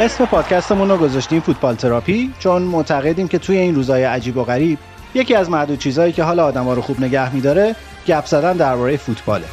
[0.00, 4.78] اسم پادکستمون رو گذاشتیم فوتبال تراپی چون معتقدیم که توی این روزهای عجیب و غریب
[5.14, 9.44] یکی از معدود چیزهایی که حال آدما رو خوب نگه میداره گپ زدن درباره فوتباله.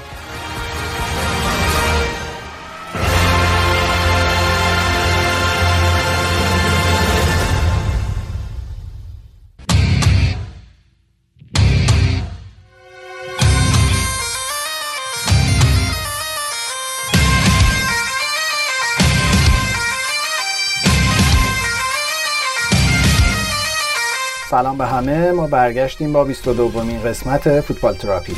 [24.56, 25.32] سلام به همه.
[25.32, 28.36] ما برگشتیم با 22 دومین قسمت فوتبال تراپی.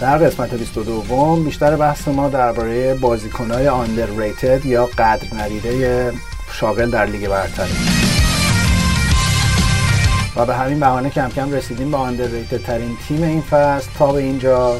[0.00, 6.12] در قسمت 22 بیشتر بحث ما درباره بازیکنهای آندرریتد یا قدر ندیده
[6.52, 7.66] شاغل در لیگ برتر
[10.36, 13.90] و به همین بهانه کم کم رسیدیم به آندرریتد ترین تیم این فصل.
[13.98, 14.76] تا به اینجا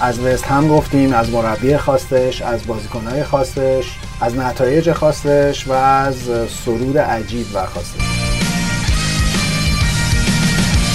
[0.00, 3.98] از وست هم گفتیم از مربی خواستش از بازیکنهای خواستش.
[4.22, 6.16] از نتایج خواستش و از
[6.64, 8.00] سرود عجیب و خواستش.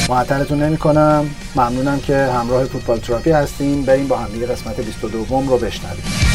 [0.09, 3.81] معطلتون نمی کنم ممنونم که همراه فوتبال تراپی هستیم.
[3.81, 6.26] بریم با هم قسمت 22 رو بشنویم.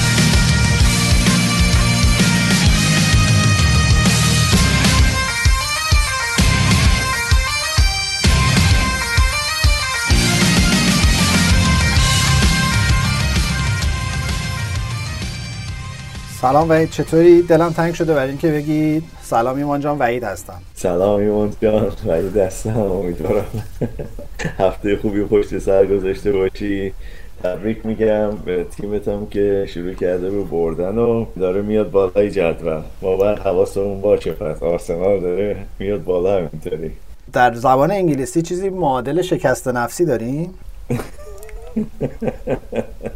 [16.43, 20.61] سلام وحید چطوری؟ دلم تنگ شده برای اینکه بگی سلام ایمان جان وحید هستم.
[20.75, 23.45] سلام ایمان جان وحید هستم امیدوارم
[24.59, 26.93] هفته خوبی پشت سر گذاشته باشی.
[27.43, 32.81] تبریک میگم به تیمتم که شروع کرده رو بردن و داره میاد بالای جدول.
[33.03, 36.93] ما باید حواسمون باشه پس آرسنال داره میاد بالا همینطوری.
[37.33, 40.55] در زبان انگلیسی چیزی معادل شکست نفسی داریم؟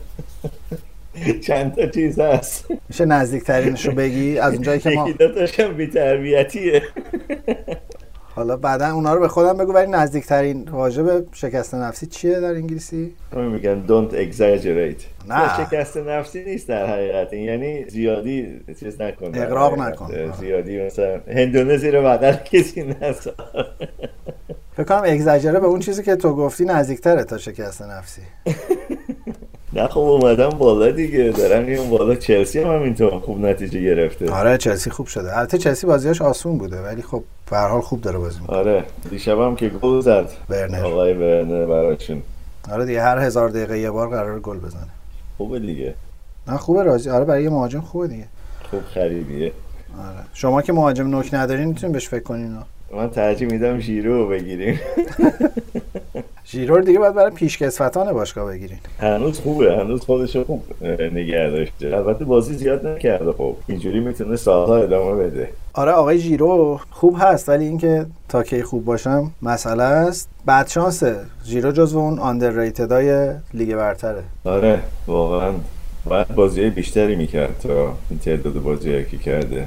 [1.40, 2.66] چند تا چیز هست.
[2.88, 6.82] میشه نزدیکترینش رو بگی؟ از اونجایی که ما داشتم بی تربیتیه
[8.36, 12.54] حالا بعدا اونا رو به خودم بگو ولی نزدیکترین واژه به شکست نفسی چیه در
[12.54, 15.28] انگلیسی؟ میگن don't exaggerate.
[15.28, 15.64] نه.
[15.64, 17.32] شکست نفسی نیست در حقیقت.
[17.32, 20.32] یعنی زیادی چیز نکن اقراق نکن.
[20.40, 23.32] زیادی مثلا هندونه زیر بغل کسی نسا.
[24.76, 28.22] فکر کنم اگزاجره به اون چیزی که تو گفتی نزدیکتره تا شکست نفسی.
[29.76, 32.14] نه خب اومدم بالا دیگه دارم میام بالا.
[32.14, 34.30] چلسی هم همینطور خوب نتیجه گرفته.
[34.30, 35.38] آره چلسی خوب شده.
[35.38, 38.56] البته چلسی بازیاش آسون بوده ولی خب به حال خوب داره بازی می‌کنه.
[38.56, 40.30] آره دیشب هم که گل زد.
[40.48, 42.22] برنر آقای برنر براشون.
[42.72, 44.88] آره دیگه هر هزار دقیقه یه بار قرار گل بزنه.
[45.36, 45.94] خوبه دیگه.
[46.48, 47.10] نه خوبه راضی.
[47.10, 48.24] آره برای یه مهاجم خوبه دیگه.
[48.70, 49.52] خوب خریدیه.
[49.98, 50.16] آره.
[50.34, 52.58] شما که مهاجم نوک ندارین می‌تونین بهش فکر کنین.
[52.92, 54.80] من ترجیح میدم ژیرو بگیریم.
[56.50, 58.78] ژیرو دیگه باید برای پیشکسوتان باشگاه بگیرین.
[59.00, 60.62] هنوز خوبه هنوز خودش خوب
[61.12, 61.96] نگه داشته.
[61.96, 63.56] البته بازی زیاد نکرده خب.
[63.66, 65.48] اینجوری می‌تونه سالها ادامه بده.
[65.72, 70.28] آره آقای ژیرو خوب هست ولی اینکه تا کی خوب باشم مسئله است.
[70.44, 72.42] بعد شانسه ژیرو جزو اون
[72.90, 74.22] های لیگ برتره.
[74.44, 75.52] آره واقعا.
[76.04, 79.64] باید بازی بیشتری می‌کرد تا این تعداد بازی که کرده.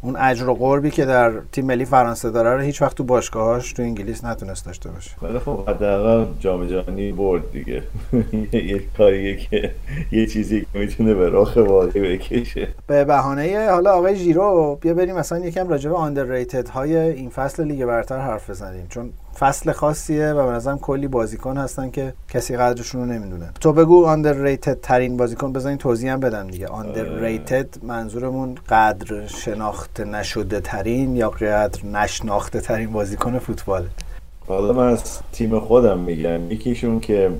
[0.00, 3.72] اون اجر و قربی که در تیم ملی فرانسه داره رو هیچ وقت تو باشگاهاش
[3.72, 5.10] تو انگلیس نتونست داشته باشه.
[5.22, 7.82] ولی خب حداقل جام جهانی برد دیگه.
[8.72, 9.70] یه کاریه که
[10.12, 12.68] یه چیزی که می‌تونه به راه واقعی بکشه.
[12.86, 17.64] به بهانه حالا آقای ژیرو بیا بریم مثلا یکم راجع به آندرریتد های این فصل
[17.64, 18.86] لیگ برتر حرف بزنیم.
[18.88, 19.10] چون
[19.40, 24.06] فصل خاصیه و به نظرم کلی بازیکن هستن که کسی قدرشون رو نمی‌دونن تو بگو
[24.06, 26.66] آندرریتد ترین بازیکن بزنین توضیح هم بدم دیگه.
[26.66, 33.84] آندرریتد منظورمون قدر شناخته نشده ترین یا قدر نشناخته ترین بازیکن فوتبال؟
[34.46, 36.50] حالا من از تیم خودم میگم.
[36.50, 37.30] یکیشون که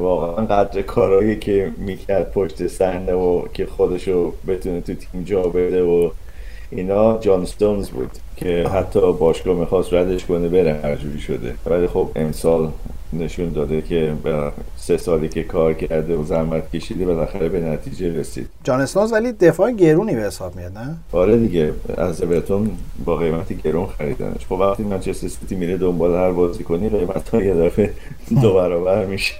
[0.00, 5.82] واقعا قدر کارهایی که می‌کرد پشت صحنه و که خودشو بتونه تو تیم جا بده
[5.82, 6.10] و
[6.70, 11.54] اینا جان ستونز بود که حتی باشگاه می‌خواست ردش کنه بره هر جوری شده.
[11.66, 12.68] ولی خب امسال
[13.12, 14.12] نشون داده که
[14.76, 18.48] سه سالی که کار کرده و زحمت کشیده بالاخره به نتیجه رسید.
[18.64, 22.70] جان اسنوز ولی دفاع گرونی به حساب میاد نه؟ آره دیگه از اورتون
[23.04, 24.46] با قیمتی گرون خریدنش.
[24.46, 27.90] خب وقتی منچستر سیتی میره دنبال هر بازیکنی قیمت ها یه دفعه
[28.42, 29.34] دو برابر میشه.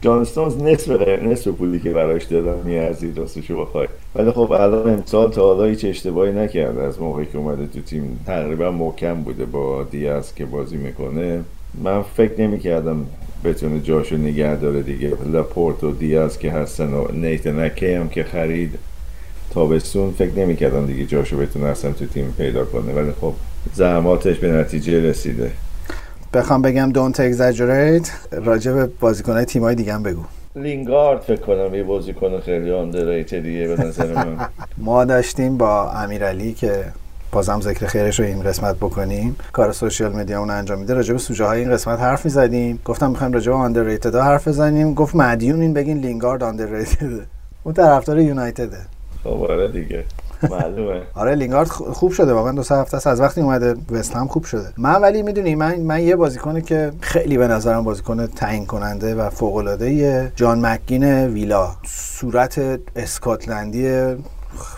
[0.00, 0.88] جان استونز نصف
[1.22, 5.84] نصف پولی که براش دادن میارزید راستشو بخوای ولی خب الان امسال تا حالا هیچ
[5.84, 6.82] اشتباهی نکرده.
[6.82, 11.40] از موقعی که اومده تو تیم تقریبا محکم بوده با دیاز که بازی می‌کنه.
[11.82, 13.06] من فکر نمی کردم
[13.44, 15.12] بتونه جاشو نگه داره دیگه.
[15.32, 18.78] لاپورت و دیاز که هستن و نیتن هم که خرید
[19.50, 22.92] تابستون فکر نمی کردم دیگه جاشو بتونه اصلا تو تیم پیدا کنه.
[22.92, 23.32] ولی خب
[23.72, 25.50] زحماتش به نتیجه رسیده.
[26.34, 30.22] بخوام بگم دونت اگزاجریت راجع به بازیکن‌های تیم‌های دیگه هم بگو.
[30.56, 34.36] لینگارد فکر کنم یه بازیکن خیلی آندرریتدیه به نظر من.
[34.78, 36.84] ما داشتیم با امیرعلی که
[37.32, 39.36] بازم ذکر خیرش رو این قسمت بکنیم.
[39.52, 42.78] کار سوشیال مدیا اون انجام میده راجع به سوژه های این قسمت حرف می‌زدیم.
[42.84, 44.94] گفتم می‌خوایم راجع به آندرریتد حرف بزنیم.
[44.94, 47.10] گفت مدیون این بگین لینگارد آندرریتد
[47.64, 48.78] اون طرفدار یونایتده.
[49.24, 50.04] خب آره دیگه.
[50.50, 51.02] معلومه.
[51.14, 54.66] آره لینگارد خوب شده واقعا دو سه هفته از وقتی اومده وست هم خوب شده.
[54.76, 59.30] من ولی می‌دونی من من یه بازیکنه که خیلی به نظرم بازیکن تعیین کننده و
[59.30, 61.68] فوق العاده جان مکگین ویلا.
[61.86, 64.14] صورت اسکاتلندی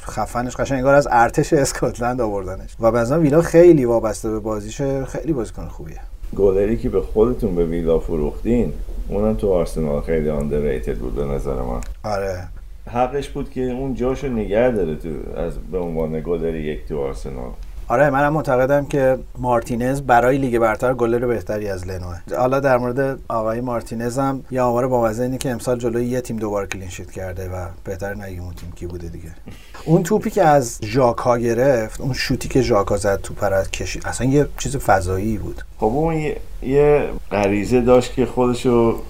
[0.07, 2.77] خفنش قشنگ انگار از ارتش اسکاتلند آوردنش.
[2.81, 6.01] و بعضا ویلا خیلی وابسته به بازیشه خیلی بازیکن خوبیه.
[6.37, 8.73] گلری که به خودتون به ویلا فروختین
[9.09, 11.81] اونم تو آرسنال خیلی آندرریتد بود به نظر من.
[12.05, 12.49] آره.
[12.89, 17.51] حقش بود که اون جاشو نگه داره تو از به عنوان گلر یک تو آرسنال.
[17.89, 22.17] آره منم معتقدم که مارتینز برای لیگ برتر گلر بهتری از لنوه.
[22.39, 26.37] حالا در مورد آقای مارتینز هم یه آمار با اینه که امسال جلوی یه تیم
[26.37, 29.31] دوبار کلین شیت کرده و بهتر نگیم اون تیم کی بوده دیگه.
[29.85, 34.27] اون توپی که از ژاکا گرفت اون شوتی که ژاکا زد توپ را کشید اصلا
[34.27, 35.63] یه چیز فضایی بود.
[35.79, 39.01] خب اون یه غریزه داشت که خودشو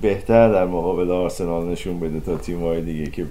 [0.00, 3.24] بهتر در مقابل آرسنال نشون بده تا تیم‌های دیگه که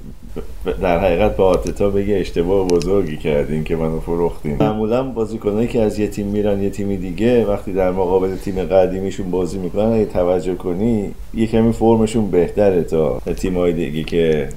[0.82, 4.58] در حقیقت به آتتا بگه اشتباه بزرگی کردین که منو فروختین.
[4.60, 9.32] معمولا بازیکنایی که از یه تیم میرن یه تیمی دیگه وقتی در مقابل تیم قدیمیشون
[9.32, 14.50] بازی می‌کنن اگه توجه کنی یه کمی فرمشون بهتره تا تیم‌های دیگه که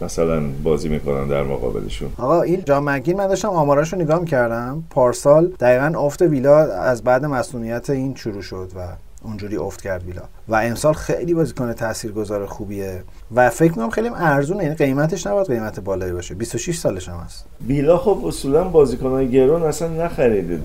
[0.00, 2.08] مثلا بازی می‌کنن در مقابلشون.
[2.18, 4.84] آقا این جام من داشتم آماراشو نگاه می‌کردم.
[4.90, 8.80] پارسال دقیقا افت ویلا از بعد مسئولیت این شروع شد و
[9.24, 13.02] اونجوری افت کرد ویلا و امسال خیلی بازیکن تاثیرگذار خوبیه.
[13.34, 16.34] و فکر می‌کنم خیلی ارزونه یعنی قیمتش نباید قیمت بالایی باشه.
[16.34, 17.44] 26 سالش هم هست.
[17.66, 20.58] ویلا خب اصولا بازیکنای گرون اصلا نخریده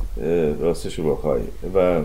[0.61, 1.41] راستش رو بخوای.
[1.75, 2.01] و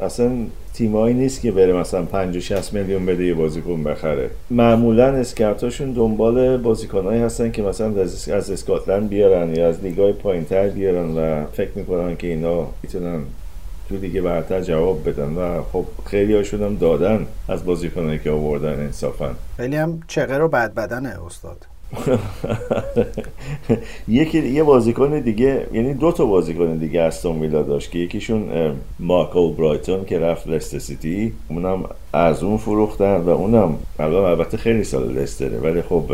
[0.00, 0.30] اصلا
[0.74, 4.30] تیمایی نیست که بره مثلا 5 و 60 میلیون بده یه بازیکن بخره.
[4.50, 10.68] معمولا اسکرتاشون دنبال بازیکنایی هستن که مثلا از, از اسکاتلند بیارن یا از لیگای پایینتر
[10.68, 13.20] بیارن و فکر می‌کنن که اینا می‌تونن
[13.88, 18.80] تو دیگه برتر جواب بدن و خب خیلی هاشون هم دادن از بازیکنایی که آوردن
[18.80, 19.30] انصافا.
[19.56, 21.66] خیلی هم چقه رو بد بدنه استاد.
[24.08, 28.48] یکی یه بازیکن دیگه یعنی دو تا بازیکن دیگه استون ویلا داشت که یکیشون
[28.98, 35.12] مارکل برایتون که رفت لستر سیتی اونم از اون فروختن و اونم البته خیلی سال
[35.12, 36.10] لستره ولی خب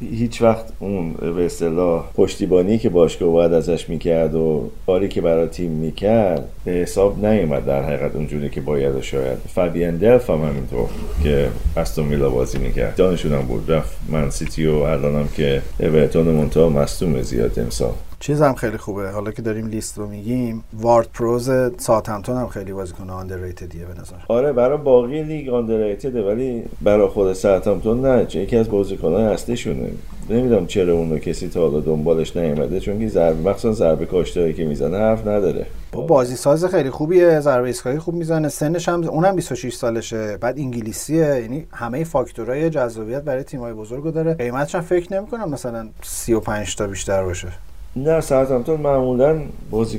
[0.00, 5.48] هیچ وقت اون به اصطلاح پشتیبانی که باشگاه باید ازش می‌کرد و کاری که برای
[5.48, 9.38] تیم می‌کرد به حساب نیومد در حقیقت اونجوری که باید شاید.
[9.54, 10.88] فابین دلف هم همینطور
[11.22, 12.96] که استون میلا بازی می‌کرد.
[12.96, 13.70] دانشون هم بود.
[13.70, 17.92] رفت من سیتی و که اورتون منتها مصدوم زیاد امسال.
[18.20, 19.10] چیز هم خیلی خوبه.
[19.10, 24.16] حالا که داریم لیست رو میگیم وارد پروز ساتمتون هم خیلی بازیکن آندرریتدیه به نظر
[24.28, 29.90] آره برای باقی لیگ آندرریتده ولی برای خود ساتمتون نه چون یکی از بازیکنان اصلیشونه.
[30.30, 34.64] نمی‌دونم چرا اونو کسی تا حالا دنبالش نیومده چون که ضربه مخصوصا ضربه کاشتهایی که
[34.64, 35.66] می‌زنه حرف نداره.
[35.92, 38.48] با بازی ساز خیلی خوبیه ضربه ایستگاهی خوب می‌زنه.
[38.48, 41.24] سنش هم اونم 26 سالشه بعد انگلیسیه.
[41.24, 44.34] یعنی همه فاکتورهای جذابیت برای تیم‌های بزرگو داره.
[44.34, 47.48] قیمتش هم فکر نمی‌کنم مثلا 35 تا بیشتر باشه.
[47.96, 49.40] نه ساعتمتون معمولا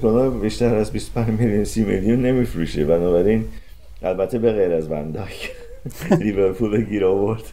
[0.04, 2.86] ها بیشتر از 25 میلیون 30 میلیون نمیفروشه.
[2.86, 3.46] بنابراین
[4.04, 5.52] البته به غیر از بنداک
[6.22, 7.44] لیورپول گیر آورد.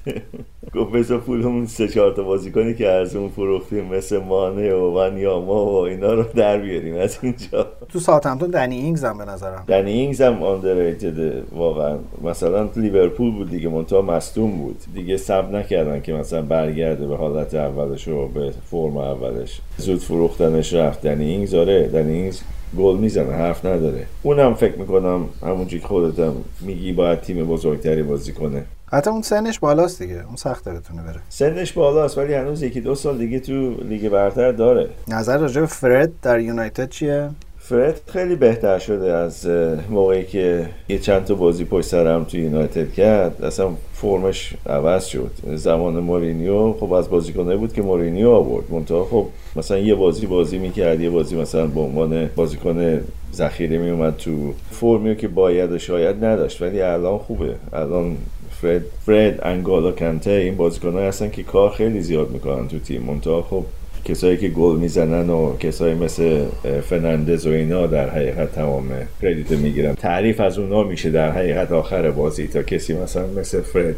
[0.74, 5.64] گفت بذار پولمون سه چهار تا بازیکنی که از اون فروختیم مثل مانه و ونیاما
[5.64, 7.66] و اینا رو در بیاریم از اینجا.
[7.88, 9.64] تو ساوتهمپتون دنی اینگز هم به نظرم.
[9.68, 11.98] دنی اینگز هم underrated واقعا.
[12.24, 14.78] مثلا لیورپول بود دیگه منتها مصدوم بود.
[14.94, 19.60] دیگه صبر نکردن که مثلا برگرده به حالت اولش و به فرم اولش.
[19.76, 21.02] زود فروختنش رفت.
[21.02, 22.40] دنی اینگز آره دنی اینگز
[22.78, 24.06] گل می‌زنه حرف نداره.
[24.22, 28.64] اونم فکر می‌کنم همونجوری که خودتم میگی باید تیم بزرگتری بازی کنه.
[28.92, 30.24] حتی اون سنش بالاست دیگه.
[30.26, 31.20] اون سخته بتونه بره.
[31.28, 34.88] سنش بالاست ولی هنوز یکی دو سال دیگه تو لیگ برتر داره.
[35.08, 37.30] نظر راجع فرد در یونایتد چیه؟
[37.68, 39.46] فرد خیلی بهتر شده از
[39.90, 43.44] موقعی که یه چند تا بازی پشت سرم توی یونایتد کرد.
[43.44, 45.30] اصلا فرمش عوض شد.
[45.54, 48.64] زمان مورینیو خب از بازیکنه بود که مورینیو آورد.
[48.70, 53.00] منتها خب مثلا یه بازی بازی می‌کرد یه بازی مثلا به عنوان بازیکن
[53.34, 56.62] ذخیره میومد تو فرمیو که باید و شاید نداشت.
[56.62, 57.54] ولی الان خوبه.
[57.72, 58.16] الان
[58.62, 63.02] فرد فرد انگالا کنته این بازیکنان هستن که کار خیلی زیاد می‌کنن تو تیم.
[63.02, 63.64] منتها خب
[64.06, 66.44] کسایی که گل می‌زنن و کسایی مثل
[66.82, 68.84] فرناندز و اینا در حقیقت تمام
[69.22, 69.94] credit می‌گیرن.
[69.94, 73.94] تعریف از اونا میشه در حقیقت آخر بازی تا کسی مثلا مثل فرد.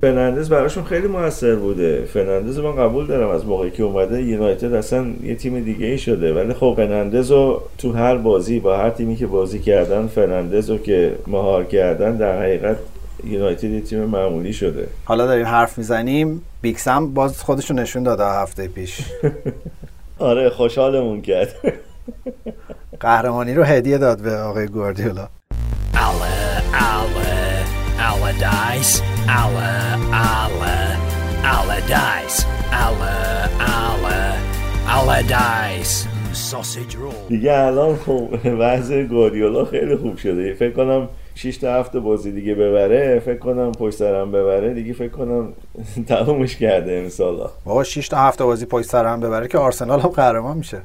[0.00, 2.04] فرناندز براشون خیلی موثر بوده.
[2.04, 6.34] فرناندز من قبول دارم از موقعی که اومده یونایتد اصلا یه تیم دیگه ای شده.
[6.34, 10.78] ولی خب فرناندز رو تو هر بازی با هر تیمی که بازی کردن فرناندز رو
[10.78, 12.76] که مهار کردن در حقیقت
[13.26, 14.88] یونایتد یه تیم معمولی شده.
[15.04, 16.42] حالا داریم حرف می‌زنیم.
[16.62, 19.00] بیکسم باز خودشو نشون داده هفته پیش.
[20.18, 21.54] آره خوشحالمون کرد.
[23.00, 25.28] قهرمانی رو هدیه داد به آقای گواردیولا.
[28.10, 28.92] Allardyce,
[29.40, 29.72] Alla,
[30.12, 30.76] Alla,
[31.54, 32.38] Allardyce,
[32.84, 33.14] Alla,
[33.76, 34.18] Alla,
[34.96, 35.94] Allardyce.
[36.50, 37.28] Sausage roll.
[37.28, 38.28] دیگه الان خب
[38.60, 40.54] وضع گواردیولا خیلی خوب شده.
[40.54, 45.08] فکر کنم 6 تا هفته بازی دیگه ببره فکر کنم پشت سرم ببره دیگه فکر
[45.08, 45.52] کنم
[46.08, 50.56] تمومش کرده امسالا بابا 6 تا هفته بازی پشت سرم ببره که آرسنال هم قهرمان
[50.56, 50.78] میشه.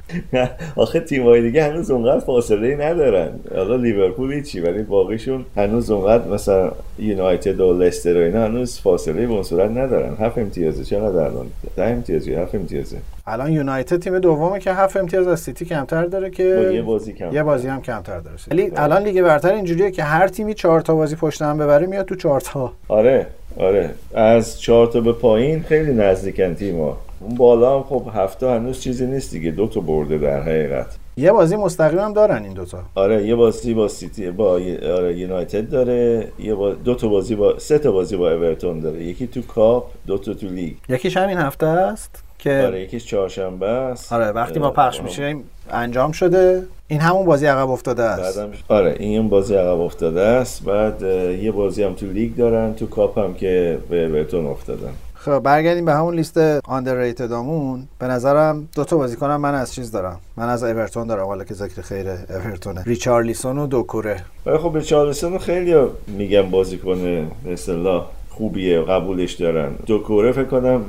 [0.76, 3.30] آخه تیمای دیگه هنوز اونقدر فاصله ای ندارن.
[3.54, 9.26] حالا لیورپول چی ولی باقیشون هنوز اونقدر مثلا یونایتد و لستر و اینا هنوز فاصله
[9.26, 10.16] به اون صورت ندارن.
[10.20, 12.96] هفت امتیازه چقدر الان ده امتیازه هفت امتیازه.
[13.30, 17.32] الان یونایتد تیم دومه که هفت امتیاز از سیتی کمتر داره که یه بازی کم.
[17.32, 18.36] یه بازی هم کمتر داره.
[18.50, 22.06] ولی الان لیگ برتر اینجوریه که هر تیمی چهار تا بازی پشت هم ببره میاد
[22.06, 22.72] تو چهار تا.
[22.88, 23.90] آره آره.
[24.14, 29.06] از چهار تا به پایین خیلی نزدیکن تیما اون بالا هم خب هفته هنوز چیزی
[29.06, 29.50] نیست دیگه.
[29.50, 30.86] دو تا برده در حقیقت.
[31.16, 34.52] یه بازی مستقیم هم دارن این دوتا آره یه بازی با سیتی با
[34.96, 36.28] آره یونایتد داره.
[36.38, 36.72] یه با...
[36.72, 39.04] دو تا بازی با سه تا بازی با اورتون داره.
[39.04, 40.74] یکی تو کاپ دو تا تو لیگ.
[40.88, 44.12] یکیش همین هفته است؟ که آره یکیش چهارشنبه است.
[44.12, 45.36] آره وقتی ما پخش میشه
[45.70, 46.62] انجام شده.
[46.88, 48.38] این همون بازی عقب افتاده است.
[48.38, 50.64] بعدم آره این بازی عقب افتاده است.
[50.64, 51.02] بعد
[51.42, 54.92] یه بازی هم تو لیگ دارن تو کاپ هم که به اورتون افتادن.
[55.14, 60.20] خب برگردیم به همون لیست آندرریتدامون به نظرم دو تا بازیکنم من از چیز دارم.
[60.36, 61.26] من از اورتون دارم.
[61.26, 62.82] حالا که ذکر خیر اورتونه.
[62.86, 64.16] ریچارلیسون و دوکوره.
[64.46, 65.74] ولی خب ریچارلیسون خیلی
[66.06, 67.04] میگم بازیکن
[67.44, 69.70] به اصطلاح خوبیه قبولش دارن.
[69.86, 70.84] دوکوره فکر کنم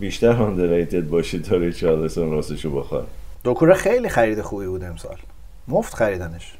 [0.00, 3.06] بیشتر آندرریتد باشه تا ریچارلیسون راستشو بخواد
[3.44, 5.16] دوکوره خیلی خرید خوبی بود امسال.
[5.68, 6.54] مفت خریدنش.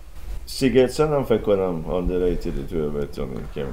[0.46, 3.66] سیگرتسون هم فکر کنم آندرریتد تو اورتون کمی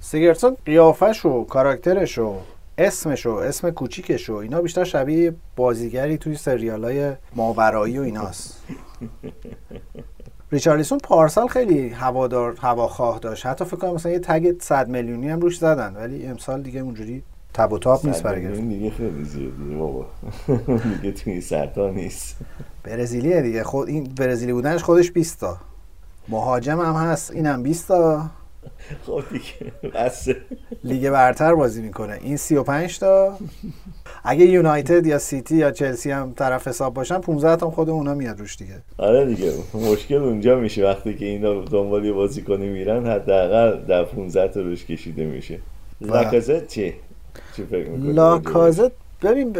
[0.00, 2.36] سیگرتسون قیافش و کاراکترش و
[2.78, 8.62] اسمش و اسم کوچیکش و اینا بیشتر شبیه بازیگری توی سریال های ماورایی و ایناست.
[10.52, 13.46] ریچارلیسون پارسال خیلی هوادار هواخواه داشت.
[13.46, 17.22] حتی فکر کنم مثلا یه تگ 100 میلیونی هم روش زدن ولی امسال دیگه اونجوری
[17.54, 20.06] تب و تاب نیست برای دیگه خیلی زیادی بابا.
[21.02, 22.36] دیگه توی سرتا نیست.
[22.84, 23.64] برزیلیه دیگه.
[23.64, 25.56] خود این برزیلی بودنش خودش 20 تا.
[26.28, 27.30] مهاجم هم هست.
[27.30, 28.30] اینم 20 تا.
[29.06, 30.36] خب دیگه بسه.
[30.84, 32.18] لیگ برتر بازی می‌کنه.
[32.22, 33.38] این 35 تا.
[34.24, 38.40] اگه یونایتد یا سیتی یا چلسی هم طرف حساب باشن 15 تا خود اونا میاد
[38.40, 38.74] روش دیگه.
[38.98, 39.52] آره دیگه.
[39.74, 40.84] مشکل اونجا میشه.
[40.84, 45.58] وقتی که اینا دنبال بازیکنی میرن حداقل در 15 تا روش کشیده میشه.
[46.00, 46.94] لاکازت چی؟
[47.98, 49.52] لاکازت ببین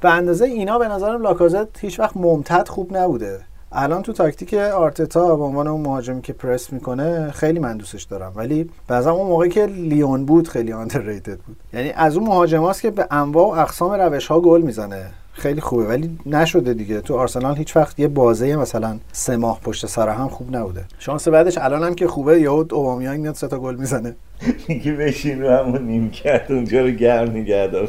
[0.00, 3.40] به اندازه اینا به نظرم لاکازت هیچ وقت ممتد خوب نبوده.
[3.72, 8.32] الان تو تاکتیک آرتتا به عنوان اون مهاجمی که پرس می‌کنه خیلی من دوستش دارم.
[8.36, 11.56] ولی بعضا اون موقعی که لیون بود خیلی آندرریتد بود.
[11.72, 15.10] یعنی از اون مهاجماست که به انواع و اقسام روش ها گل می‌زنه.
[15.36, 15.84] خیلی خوبه.
[15.84, 17.00] ولی نشده دیگه.
[17.00, 20.84] تو آرسنال هیچ وقت یه بازه مثلا سه ماه پشت سر هم خوب نبوده.
[20.98, 24.16] شانس بعدش الان هم که خوبه یهو اوبامیانگ میاد سه تا گل می‌زنه.
[24.68, 27.88] میگه بشین رو همون نیم کرد اونجا رو گرم نگه دار.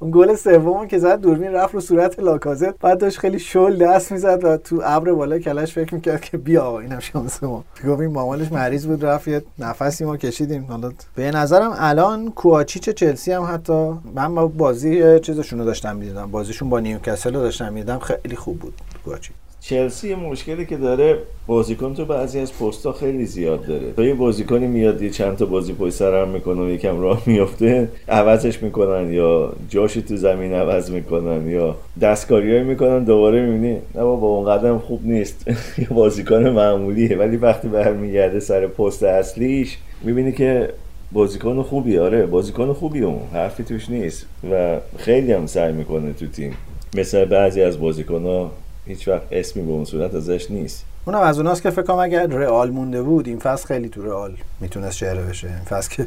[0.00, 2.78] اون گل سوم که زد دوربین رفت رو صورت لاکازت.
[2.78, 6.64] بعد داشت خیلی شل دست می‌زد و تو ابر بالا کلش فکر می‌کرد که بیا
[6.64, 7.64] آقا اینم شانس ما.
[7.88, 10.64] گفت این مامالش مریض بود رفت یه نفسی ما کشیدیم.
[10.64, 16.30] حالا به نظرم الان کوآچیچ چلسی هم حتی من با بازی چیزشون رو داشتم می‌دیدم.
[16.30, 17.98] بازیشون با نیوکاسل رو داشتم می‌دیدم.
[17.98, 18.74] خیلی خوب بود
[19.04, 23.92] کوآچیچ چلسی مشکلی که داره بازیکن تو بعضی از پستا خیلی زیاد داره.
[23.92, 27.88] تا یه بازیکنی میاد یه چند تا بازی پشت سر می‌کنه و یکم راه میفته
[28.08, 34.26] عوضش می‌کنن یا جاشو تو زمین عوض می‌کنن یا دستکاریایی می‌کنن دوباره می‌بینی نه با
[34.26, 35.44] اون قدم خوب نیست.
[35.78, 40.68] یه بازیکن معمولیه ولی وقتی برمیگرده سر پست اصلیش می‌بینی که
[41.12, 44.26] بازیکن خوبی آره بازیکن خوبی اون حرفی توش نیست.
[44.52, 46.54] و خیلی هم سعی می‌کنه تو تیم.
[46.96, 48.50] مثل بعضی از بازیکن
[48.88, 50.84] هیچ وقت اسمی به اون صورت ازش نیست.
[51.04, 54.36] اونم از اوناست که فکر کنم اگر رئال مونده بود این فصل خیلی تو رئال
[54.60, 55.48] می‌تونست چهره بشه.
[55.48, 56.06] این فصل که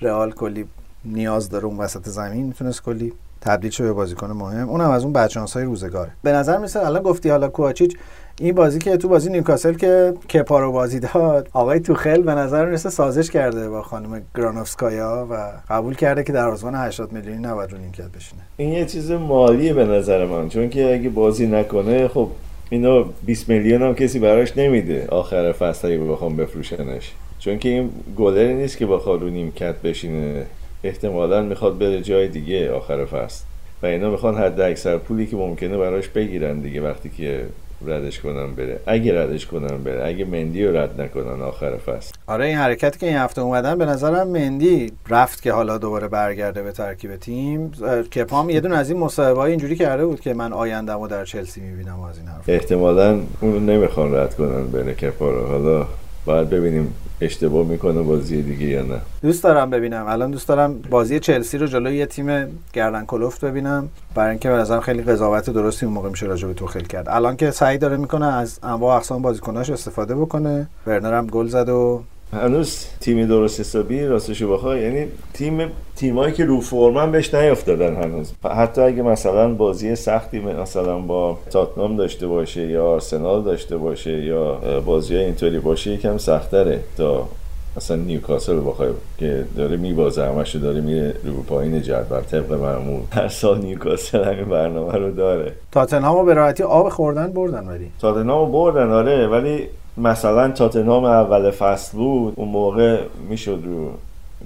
[0.00, 0.64] رئال کلی
[1.04, 4.68] نیاز داره اون وسط زمین می‌تونست کلی تبدیل شه به بازیکن مهم.
[4.68, 6.10] اونم از اون بچانس های روزگاره.
[6.22, 7.96] به نظر میسه الان گفتی حالا کوچیچ
[8.40, 12.66] این بازی که تو بازی نیوکاسل که کپا رو بازی داد آقای توخل به نظر
[12.66, 17.78] می‌رسه سازش کرده با خانم گرانوفسکایا و قبول کرده که در 80 میلیونی نباید رو
[17.78, 18.42] نیمکت بشینه.
[18.56, 22.28] این یه چیز مالیه به نظر من چون که اگه بازی نکنه خب
[22.70, 27.12] اینو 20 میلیون هم کسی براش نمیده آخر فصل اگه بخوام بفروشنش.
[27.38, 30.46] چون که این گلری نیست که بخواد رو نیمکت بشینه.
[30.84, 33.44] احتمالا می‌خواد بره جای دیگه آخر فصل.
[33.82, 37.42] و اینا می‌خوان حد اکثر پولی که ممکنه براش بگیرن دیگه وقتی که
[37.86, 38.80] ردش کنن بره.
[38.86, 40.06] اگه ردش کنن بره.
[40.06, 42.12] اگه مندی رو رد نکنن آخر فصل.
[42.26, 46.62] آره این حرکتی که این هفته اومدن به نظرم مندی رفت که حالا دوباره برگرده
[46.62, 47.72] به ترکیب تیم.
[48.14, 52.00] کپام یه دونه از این مصاحبه اینجوری کرده بود که من آیندهمو در چلسی می‌بینم
[52.00, 55.46] از این حرف احتمالا اون نمی‌خوان رد کنن بره کپا رو.
[55.46, 55.86] حالا
[56.24, 59.00] باید ببینیم اشتباه می‌کنه بازی دیگه یا نه.
[59.22, 60.06] دوست دارم ببینم.
[60.08, 63.88] الان دوست دارم بازی چلسی رو جلوی یه تیم گردن کلفت ببینم.
[64.14, 67.06] برای اینکه به نظرم خیلی قضاوت درستی اون موقع میشه راجع به توخیل کرد.
[67.08, 70.68] الان که سعی داره می‌کنه از انواع اقسام بازیکناش استفاده بکنه.
[70.86, 76.44] ورنر هم گل زد و هنوز تیمی درست حسابی راستشو بخوای یعنی تیم تیمایی که
[76.44, 78.32] رو فرمن بهش نیافتادن هنوز.
[78.44, 84.54] حتی اگه مثلا بازی سختی مثلا با تاتنام داشته باشه یا آرسنال داشته باشه یا
[84.86, 87.28] بازی اینطوری باشه یکم سختره تا
[87.76, 93.00] مثلا نیوکاسل بخوای که داره میبازه همش داره میره رو پایین جدول طبق معمول.
[93.12, 95.52] هر سال نیوکاسل همین برنامه رو داره.
[95.72, 97.90] تاتنهامو به راحتی آب خوردن بردن ولی.
[98.00, 99.68] تاتنهامو بردن آره ولی
[99.98, 103.90] مثلا تاتنهام اول فصل بود اون موقع می‌شد رو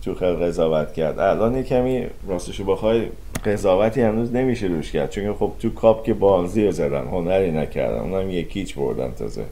[0.05, 1.19] تو خیلی قضاوت کرد.
[1.19, 3.07] الان یه کمی راستشو بخوای
[3.47, 5.11] قضاوتی هنوز نمیشه روش کرد.
[5.11, 9.43] چون خب تو کاپ که بانزی زدن هنری نکردن اونم یکیچ بردن تازه.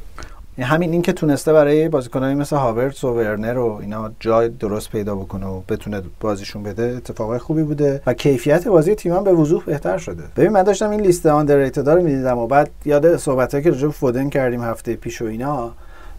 [0.60, 5.14] همین این که تونسته برای بازیکنایی مثل هاورتس و ورنر و اینا جای درست پیدا
[5.14, 9.98] بکنه و بتونه بازیشون بده اتفاقای خوبی بوده و کیفیت بازی تیم به وضوح بهتر
[9.98, 10.22] شده.
[10.36, 14.28] ببین من داشتم این لیست آندرریتد رو می‌دیدم و بعد یاد صحبتایی که راجع فودن
[14.28, 15.72] کردیم هفته پیش و اینا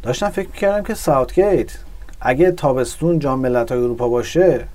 [0.03, 1.71] داشتم فکر می‌کردم که ساوتگیت
[2.21, 4.67] اگه تابستون جام ملت‌های اروپا باشه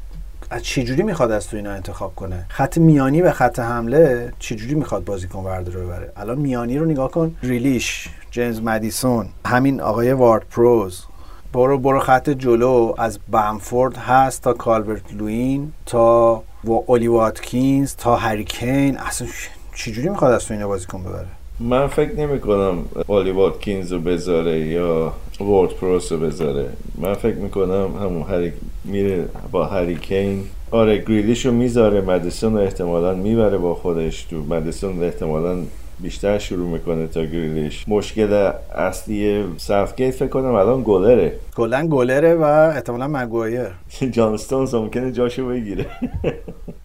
[0.51, 5.05] از چجوری می‌خواد از تو اینا انتخاب کنه؟ خط میانی و خط حمله چجوری می‌خواد
[5.05, 7.37] بازیکن ورده رو ببره؟ الان میانی رو نگاه کن.
[7.43, 11.05] ریلیش جیمز مدیسون همین آقای وارد پروز.
[11.53, 12.95] برو برو خط جلو.
[12.99, 19.29] از بامفورد هست تا کالبرت لوین تا و اولی واتکینز تا هریکین اصلا
[19.75, 21.27] چجوری می‌خواد از تو اینا بازیکن ببره؟
[21.61, 26.69] من فکر نمی کنم اولی واتکینز رو بذاره یا وارد پروس رو بذاره.
[26.99, 28.53] من فکر می‌کنم همون هری
[28.85, 35.05] میره با هریکین آره گریلیش رو می‌ذاره مدیسون رو احتمالا می‌بره با خودش تو مدیسون
[35.05, 35.57] احتمالا
[36.01, 37.85] بیشتر شروع می‌کنه تا گریلیش.
[37.89, 41.33] مشکل اصلی سفگیت فکر کنم الان گلره.
[41.57, 42.43] کلا گلره و
[42.75, 43.69] احتمالا مگوایر.
[44.17, 45.87] جانستونز ممکنه جاشو بگیره.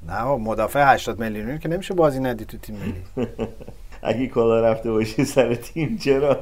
[0.07, 3.27] نه مدافع 80 میلیونی که نمیشه بازی ندی تو تیم ملی.
[4.03, 6.37] اگه کلا رفته باشی سر تیم چرا؟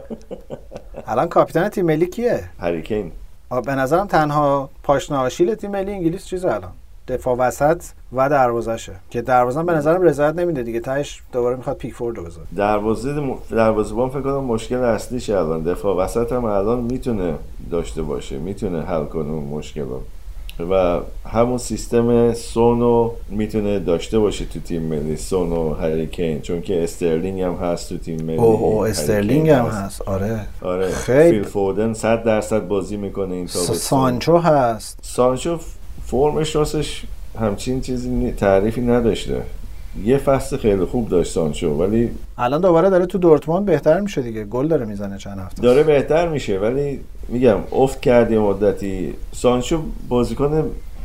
[1.07, 3.11] الان کاپیتان تیم ملی کیه؟ هریکین.
[3.65, 6.71] به نظرم تنها پاشنه آشیل تیم ملی انگلیس چیز الان.
[7.07, 10.79] دفاع وسط و دروازشه که دروازه به نظرم رضایت نمیده دیگه.
[10.79, 12.47] تهش دوباره می‌خواد پیکفورد رو بذاره.
[12.55, 15.63] دروازه دروازه‌بان فکر کنم مشکل اصلیش الان.
[15.63, 17.35] دفاع وسط هم الان می‌تونه
[17.71, 20.01] داشته باشه می‌تونه حل کنه اون مشکل رو.
[20.63, 26.61] و همون سیستم سونو می‌تونه داشته باشه تو تیم ملی سون و هری کین چون
[26.61, 28.37] که استرلینگ هم هست تو تیم ملی.
[28.37, 30.01] اوه اوه استرلینگ هم هست.
[30.01, 30.39] آره.
[30.61, 30.89] آره.
[30.89, 31.31] خیلی.
[31.31, 33.75] فیل فودن 100 درصد بازی می‌کنه این تابستون.
[33.75, 34.99] سانچو هست.
[35.01, 35.57] سانچو
[36.05, 37.03] فرمش راستش
[37.39, 39.41] همچین چیزی تعریفی نداشته.
[40.05, 44.43] یه فصل خیلی خوب داشت سانچو ولی الان دوباره داره تو دورتموند بهتر میشه دیگه.
[44.43, 45.61] گل داره می‌زنه چند هفته.
[45.61, 49.13] داره بهتر میشه ولی میگم افت کرد یه مدتی.
[49.31, 50.63] سانچو بازیکن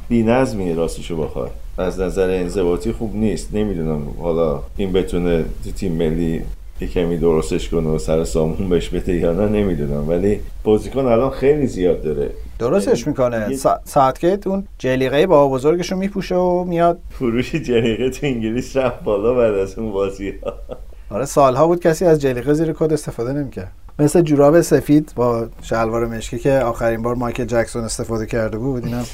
[0.08, 3.54] بی‌نظمیه راستشو بخوای از نظر انضباطی خوب نیست.
[3.54, 6.42] نمی‌دونم حالا این بتونه تو تیم ملی
[6.80, 10.08] یه کمی درستش کنه و سر سامون بهش بده یا نه نمی‌دونم.
[10.08, 12.30] ولی بازیکن الان خیلی زیاد داره.
[12.58, 13.46] درستش می‌کنه.
[13.50, 13.80] یه- سا...
[13.84, 16.98] ساعتگیت اون جلیقه با بزرگشو میپوشه و میاد.
[17.10, 20.52] فروش جریقه تو انگلیس رفت بالا بعد از اون بازی ها.
[21.10, 23.72] آره سالها بود کسی از جلیقه زیر کد استفاده نمی‌کرد.
[23.98, 29.04] مثل جوراب سفید با شلوار مشکی که آخرین بار مایکل جکسون استفاده کرده بود اینم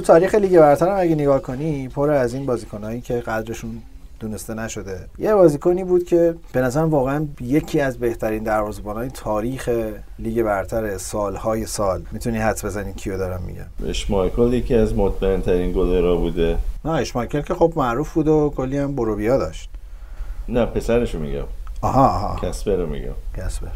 [0.00, 3.82] تو تاریخ لیگ برتر هم اگه نگاه کنی پر از این بازیکنایی که قدرشون
[4.20, 5.00] دونسته نشده.
[5.18, 9.70] یه بازیکنی بود که به نظرم واقعا یکی از بهترین دروازه‌بان‌های تاریخ
[10.18, 12.02] لیگ برتر سالهای سال.
[12.12, 13.90] می‌تونی حدس بزنی کیو دارم میگم.
[13.90, 16.56] اشمایکل یکی از مطمئن ترین گلرها بوده.
[16.84, 19.70] نه اشمایکل که خب معروف بود و کلی هم بروبیا داشت.
[20.48, 21.44] نه پسرشو میگم.
[21.82, 22.48] آها آها.
[22.48, 23.72] کسپر رو میگم کسپر.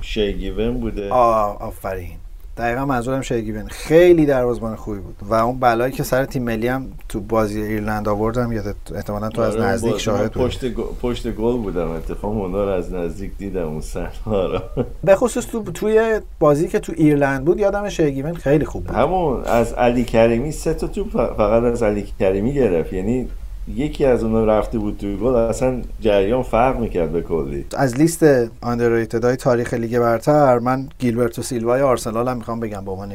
[0.00, 1.10] شی گیون بوده.
[1.10, 2.16] آه آفرین.
[2.58, 5.16] دقیقا منظورم شیگیون خیلی دروازه‌بان خوبی بود.
[5.28, 9.40] و اون بلایی که سر تیم ملی هم تو بازی ایرلند آوردم یادت احتمالاً تو
[9.40, 12.92] از آره، نزدیک شاهد من بودی پشت, گل- پشت گل بودم اتفاق اونا رو از
[12.92, 14.60] نزدیک دیدم اون سنها رو.
[15.04, 18.96] به خصوص تو توی بازی که تو ایرلند بود یادم شیگیون خیلی خوب بود.
[18.96, 22.92] همون از علی کریمی سه تا توپ فقط از علی کریمی گرفت.
[22.92, 23.28] یعنی
[23.76, 27.64] یکی از اونا رفته بود تو گل اصلا جریان فرق می‌کرد به کلی.
[27.76, 28.24] از لیست
[28.60, 32.84] underrated های تاریخ لیگ برتر من گیلبرتو سیلوای آرسنال هم می‌خوام بگم.
[32.84, 33.14] به عنوان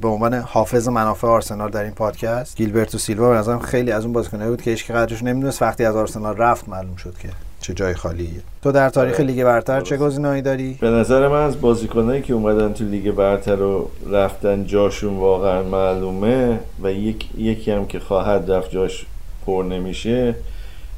[0.00, 4.12] به عنوان حافظ منافع آرسنال در این پادکست گیلبرتو سیلوا به نظرم خیلی از اون
[4.12, 5.62] بازیکنایی بود که هیچ قدرش نمی‌دونست.
[5.62, 7.28] وقتی از آرسنال رفت معلوم شد که
[7.60, 8.28] چه جای خالیه.
[8.62, 9.24] تو در تاریخ آره.
[9.24, 9.96] لیگ برتر چه.
[9.96, 15.16] گزینه‌ای داری؟ به نظر من از بازیکنایی که اومدن تو لیگ برتر و رفتن جاشون
[15.16, 19.06] واقعا معلومه و یک یکی هم که خواهد رفت جاش
[19.46, 20.34] پر نمیشه.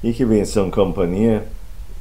[0.02, 1.40] یکی وینسنت کمپانیه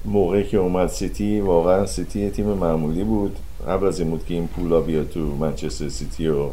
[0.06, 3.36] موقعی که اومد سیتی واقعا سیتی تیم معمولی بود.
[3.68, 6.46] قبل از این بود که این پولا بیاد تو منچستر سیتی و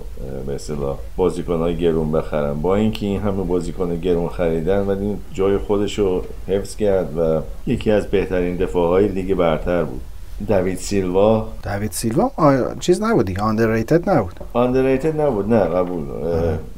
[0.46, 2.60] به اصطلاح بازیکنهای گرون بخرن.
[2.60, 7.90] با اینکه این همه بازیکن گرون خریدن ولی جای خودش رو حفظ کرد و یکی
[7.90, 10.00] از بهترین دفاعهای لیگ برتر بود.
[10.48, 11.48] داوید سیلوا.
[11.62, 14.32] داوید سیلوا؟ آه، چیز نبود دیگه underrated نبود.
[14.54, 16.04] Underrated نبود نه قبول.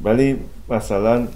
[0.03, 0.37] ولی
[0.69, 1.27] مثلا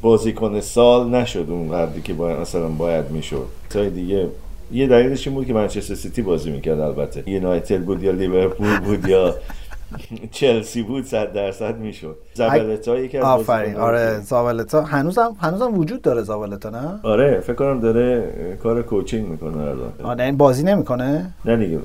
[0.00, 3.46] بازیکن سال نشد اون قدری که باید مثلا باید می‌شد.
[3.70, 4.28] تا دیگه
[4.72, 7.22] یه دلیلش این بود که منچستر سیتی بازی می‌کرد البته.
[7.30, 9.34] یونایتد بود یا لیورپول بود یا
[10.32, 12.16] چلسی بود صد درصد می‌شد.
[12.34, 13.76] زبلتا یکی از آفرین.
[13.76, 14.24] آره بود.
[14.24, 18.32] زاولتا هنوزم هنوزم وجود داره زاولتا نه؟ آره فکر کنم داره
[18.62, 19.92] کار کوچینگ می‌کنه الان.
[20.02, 21.78] آره این بازی نمی‌کنه؟ نه دیگه.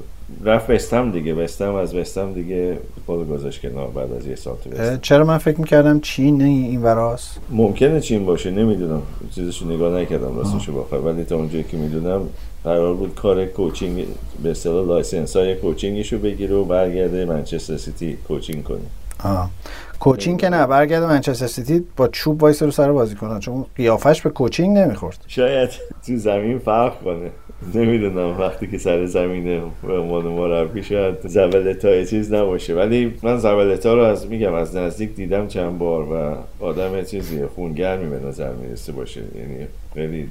[0.44, 1.34] رفت وستهم دیگه.
[1.34, 4.98] وستهم از وستهم دیگه فوتبال گذاشت کنار بعد از یه سال تو.
[5.02, 9.02] چرا من فکر می‌کردم چین این وراست ممکنه چین باشه نمی‌دونم.
[9.36, 12.22] چیزشو نگاه نکردم راستشو بخوای ولی تا اونجایی که می‌دونم
[12.64, 14.06] قرار بود کار coaching
[14.44, 18.78] به اصطلاح license های coaching شو بگیره و برگرده منچستر سیتی coaching کنه.
[19.24, 19.50] آه.
[20.00, 23.40] coaching که نه برگرده منچستر سیتی با چوب وایسه رو سر بازی کنه.
[23.40, 25.26] چون قیافش به coaching نمی‌خورد.
[25.28, 25.70] شاید
[26.06, 27.32] تو زمین فرق کنه.
[27.76, 32.76] نمی‌دونم وقتی که سر زمینه به عنوان مربی شاید زابالتا یه چیز نباشه.
[32.76, 38.10] ولی من زابالتا رو از میگم از نزدیک دیدم چند بار و آدم چیزیه خونگرمی
[38.10, 39.22] به نظر می‌رسه باشه.
[39.36, 40.30] یعنی خیلی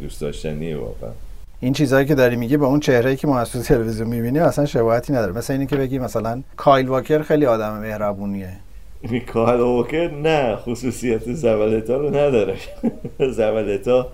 [0.00, 1.10] دوست داشتنیه واقعا.
[1.60, 4.66] این چیزهایی که داری میگی به اون چهره‌ای که ما از تو تلویزیون می‌بینیم اصلا
[4.66, 5.32] شباهتی نداره.
[5.32, 8.52] مثل اینی که بگی مثلا کایل واکر خیلی آدم مهربونیه.
[9.32, 12.54] کارل ووکر نه خصوصیت زبلتا رو نداره.
[13.38, 14.08] زبلتا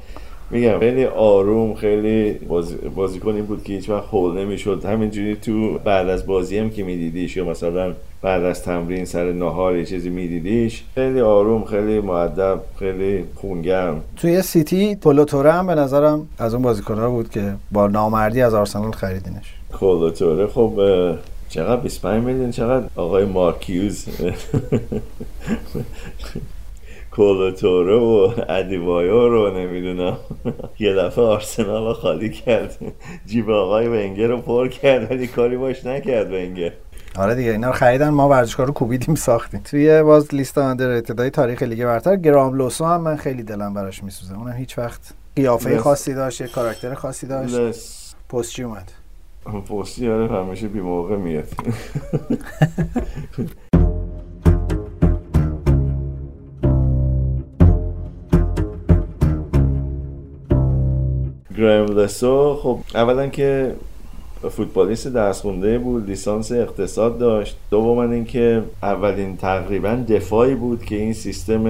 [0.50, 0.78] میگم.
[0.78, 4.84] خیلی آروم خیلی بازی بازیکنی بود که هیچ وقت هول نمی‌شد.
[4.84, 9.76] همینجوری تو بعد از بازی هم که میدیدیش یا مثلا بعد از تمرین سر نهار
[9.76, 14.02] یه چیزی میدیدیش خیلی آروم خیلی مؤدب خیلی خونگرم.
[14.16, 18.92] توی سیتی کولوتوره هم به نظرم از اون بازیکن‌ها بود که با نامردی از آرسنال
[18.92, 19.54] خریدینش.
[19.72, 20.80] کولوتوره خب
[21.48, 24.04] چقدر 25 میلیون چقدر آقای مارک هیوز؟
[27.16, 30.16] کولوتوره و ادبایور رو نمی‌دونم.
[30.78, 32.76] یه دفعه آرسنال رو خالی کرد.
[33.26, 36.72] جیب آقای ونگر رو پر کرد ولی کاری باش نکرد ونگر.
[37.18, 39.60] آره دیگه اینا رو خریدن ما ورزشکار رو کوبیدیم ساختیم.
[39.64, 44.38] توی باز لیست آندرریتد تاریخ لیگ برتر گرام لوسو هم من خیلی دلم براش میسوزه.
[44.38, 47.54] اونم هیچ وقت قیافه لس- خاصی داشت یه کاراکتر خاصی داشت.
[47.54, 48.92] لس پستچی اومد.
[49.70, 51.48] پستی آره همیشه بی موقع میاد.
[61.56, 63.74] گرام لسو خب اولا که
[64.50, 67.56] فوتبالیست درس خونده بود لیسانس اقتصاد داشت.
[67.70, 71.64] دوما اینکه اولین تقریبا دفاعی بود که این سیستم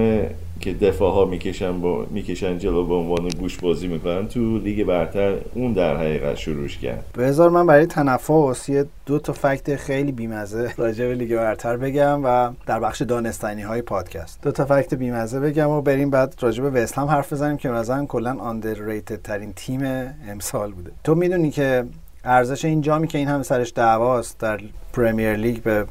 [0.59, 5.35] که دفاع ها می‌کشن با می‌کشن جلو به عنوان گوش بازی می‌کنن تو لیگ برتر
[5.53, 7.05] اون در حقیقت شروعش کرد.
[7.17, 12.21] بذار من برای تنفس یه دو تا فکت خیلی بیمزه راجع به لیگ برتر بگم
[12.23, 14.39] و در بخش دانستنی های پادکست.
[14.41, 18.05] دو تا فکت بیمزه بگم و بریم بعد راجع به وستهم حرف بزنیم که مثلا
[18.05, 19.81] کلا آندرریتد ترین تیم
[20.29, 20.91] امسال بوده.
[21.03, 21.83] تو می‌دونی که
[22.23, 24.59] ارزش این جامی که این همه سرش دعواست در
[24.93, 25.85] پرمیر لیگ به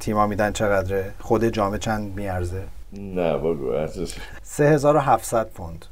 [0.00, 2.62] تیما میدن چقدره؟ خود جام چند میارزه؟
[3.00, 5.84] نه بگو ارزش 3700 پوند.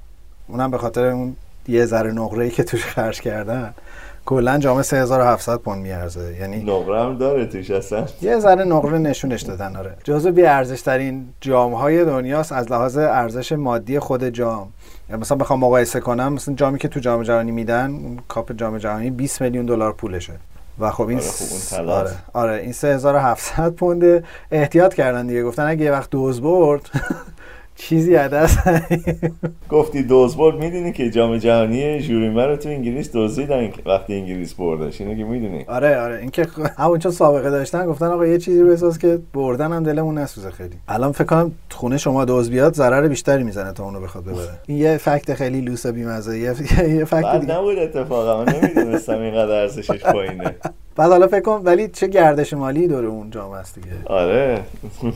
[0.48, 1.36] اونم به خاطر اون
[1.68, 3.74] یه ذره نقره ای که توش خرج کردن.
[4.26, 6.36] کلا جام 3700 پوند میارزه.
[6.40, 8.06] یعنی نقره هم داره توش اصلا.
[8.22, 9.96] یه ذره نقره نشونش دادن آره.
[10.04, 14.72] جزو بی ارزش ترین جام های دنیاست از لحاظ ارزش مادی خود جام.
[15.10, 18.78] یعنی مثلا بخوام مقایسه کنم مثلا جامی که تو جام جهانی میدن اون کاپ جام
[18.78, 20.32] جهانی 20 میلیون دلار پولشه.
[20.78, 21.20] و خب این
[21.72, 21.90] آره.
[21.90, 26.90] آره, آره این 3700 پوند احتیاط کردن دیگه گفتن اگه یه وقت دوز برد
[27.76, 28.58] چیزی دست
[29.70, 35.14] گفتی دوزبورد می‌دونی که جام جهانی ژوریمه رو تو انگلیس دزدیدن وقتی انگلیس بردش اینو
[35.14, 35.64] که می‌دونی.
[35.68, 36.46] آره آره این که
[36.78, 40.74] همون چون سابقه داشتن گفتن آقا یه چیزی بساز که بردن هم دلمون نسوزه خیلی.
[40.88, 44.48] الان فکر کنم خونه شما دوز بیاد ضرر بیشتری می‌زنه تا اونو بخواد ببره.
[44.66, 46.54] این یه فکت خیلی لوس بیمزه یه,
[46.96, 47.54] یه فکت بعد دیگه.
[47.58, 50.54] نبود اتفاقا من نمی‌دونستم اینقدر ارزشش پایینه.
[50.96, 53.88] بعد حالا فکر کن ولی چه گردش مالی داره اون جام هست دیگه.
[54.06, 54.60] آره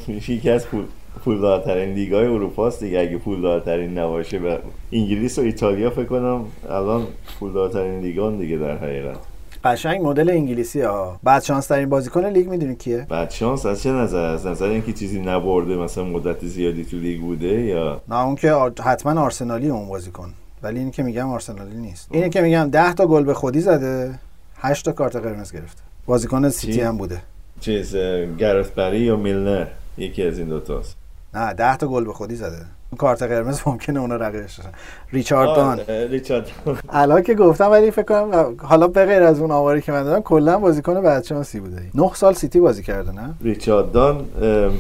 [0.29, 0.85] یکی از پول.
[1.25, 3.01] پولدارترین لیگای اروپا است دیگه.
[3.01, 4.57] اگه پولدارترین نباشه و
[4.93, 7.07] انگلیس و ایتالیا فکر کنم الان
[7.41, 9.17] پولدارترین لیگان دیگه در حقیقت.
[9.65, 11.21] قشنگ مدل انگلیسی ها.
[11.23, 14.93] بعد شانس ترین بازیکن لیگ می‌دونی کیه؟ بعد شانس از چه نظر؟ از نظر اینکه
[14.93, 19.69] چیزی نبرده مثلا مدت زیادی تو لیگ بوده یا؟ نه اون که آر- حتما آرسنالی
[19.69, 20.31] اون بازیکن.
[20.63, 22.09] ولی اینی که میگم آرسنالی نیست.
[22.11, 24.19] اینی که میگم 10 تا گل به خودی زده
[24.61, 25.83] 8 تا کارت قرمز گرفته.
[26.07, 27.19] بازیکن سیتی؟ هم بوده.
[27.61, 27.97] چیز
[28.39, 29.67] گرت بری یا میلنر؟
[29.99, 30.97] یکی از این دوتاست
[31.35, 32.67] نه 10 تا گل به خودی زده.
[32.99, 34.71] کارت قرمز ممکنه اونا رقیبش بشن.
[35.13, 35.81] ریچارد دان.
[36.11, 36.51] ریچارد
[36.89, 40.21] الان که گفتم ولی فکر کنم حالا به غیر از اون آماری که من دادم
[40.21, 44.25] کلا بازیکن بدشانسی بوده 9 سال سیتی بازی کرده نه؟ ریچارد دان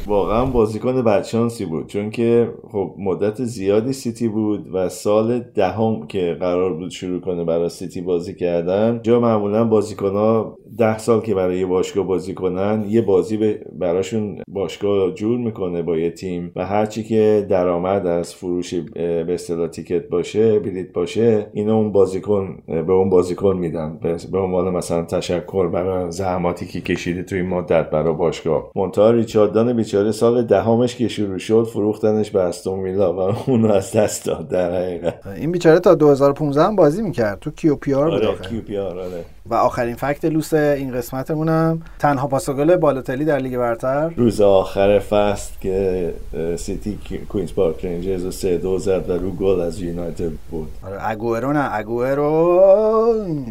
[0.06, 1.86] واقعا بازیکن بدشانسی بود.
[1.86, 7.44] چون که خب مدت زیادی سیتی بود و سال دهم که قرار بود شروع کنه
[7.44, 12.34] برای سیتی بازی کردن جا معمولا بازیکن ها ده سال که برای یه باشگاه بازی
[12.34, 18.34] کنن یه بازی براشون باشگاه جور می‌کنه با یه تیم و هرچی که درآمد از
[18.34, 23.98] فروش به اصطلاح ticket باشه بلیت باشه اینو اون بازیکن به اون بازیکن میدن.
[24.32, 28.70] به عنوان مثلا تشکر برای زحماتی که کشیده تو این مدت برای باشگاه.
[28.74, 33.92] میکا ریچاردز بیچاره سال دهمش که شروع شد فروختنش به استون ویلا و اونو از
[33.92, 35.26] دست داد در حقیقت.
[35.26, 37.38] این بیچاره تا 2015 هم بازی می‌کرد.
[37.40, 38.28] تو کیو پی آر آره.
[38.48, 39.24] کیو پی آر آره.
[39.50, 44.10] و آخرین fact لوس این قسمتمونم تنها پاس گل بالوتلی در لیگ برتر.
[44.16, 46.14] روز آخر فصل که
[46.56, 50.68] سیتی کوینز پارک رنجرز رو سه دو زد و رو گل از یونایتد بود.
[50.86, 52.24] آره اگوئرو نه اگوئرو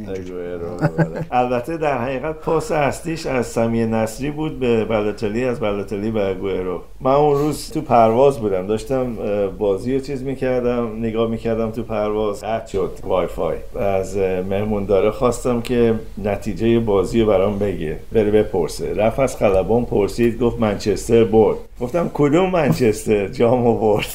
[0.07, 1.25] اگوئرو، آره.
[1.31, 6.81] البته در حقیقت پاس اصلیش از سمیر نصری بود به بالوتلی از بالوتلی به اگوئرو.
[7.01, 9.15] من اون روز تو پرواز بودم داشتم
[9.57, 12.43] بازی رو چیز می‌کردم نگاه می‌کردم تو پرواز.
[12.43, 15.87] قطع شد وای فای از اه، مهمونداره خواستم که
[16.23, 17.97] نتیجه بازی برام بگه.
[18.12, 18.93] بره بپرسه.
[18.93, 21.58] رفت از خلبان پرسید گفت منچستر برد.
[21.82, 24.06] گفتم کدوم منچستر؟ جامو برد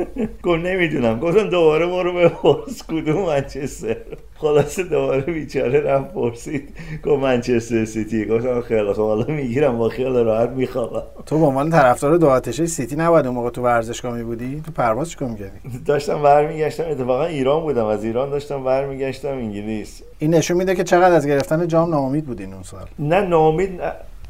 [0.44, 1.20] گفت نمی‌دونم.
[1.20, 3.96] گفتم دوباره برو بپرس کدوم منچستر.
[4.40, 6.68] خلاصه دوباره بیچاره رفت پرسید.
[7.04, 8.24] گفت منچستر سیتی.
[8.24, 11.02] گفتم خیلی خب حالا می‌گیرم با خیال راحت میخوابم.
[11.26, 14.72] تو به عنوان طرفدار دو آتشه سیتی نباید اون موقع تو ورزشگاه می بودی تو
[14.72, 16.84] پرواز چیکار می‌کردی؟ داشتم برمیگشتم.
[16.90, 17.86] اتفاقا ایران بودم.
[17.86, 20.02] از ایران داشتم برمیگشتم انگلیس.
[20.18, 22.86] این نشون میده که چقدر از گرفتن جام ناامید بودین اون سال.
[22.98, 23.80] نه نامید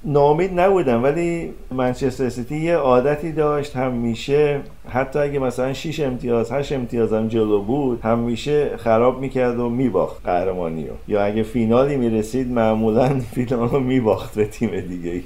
[0.04, 3.76] نامید نبودم ولی منچستر سیتی یه عادتی داشت.
[3.76, 9.68] همیشه حتی اگه مثلا 6 امتیاز 8 امتیاز هم جلو بود همیشه خراب می‌کرد و
[9.68, 10.94] میباخت قهرمانی رو.
[11.08, 15.22] یا اگه فینالی می‌رسید معمولا فینال رو میباخت به تیم دیگه ای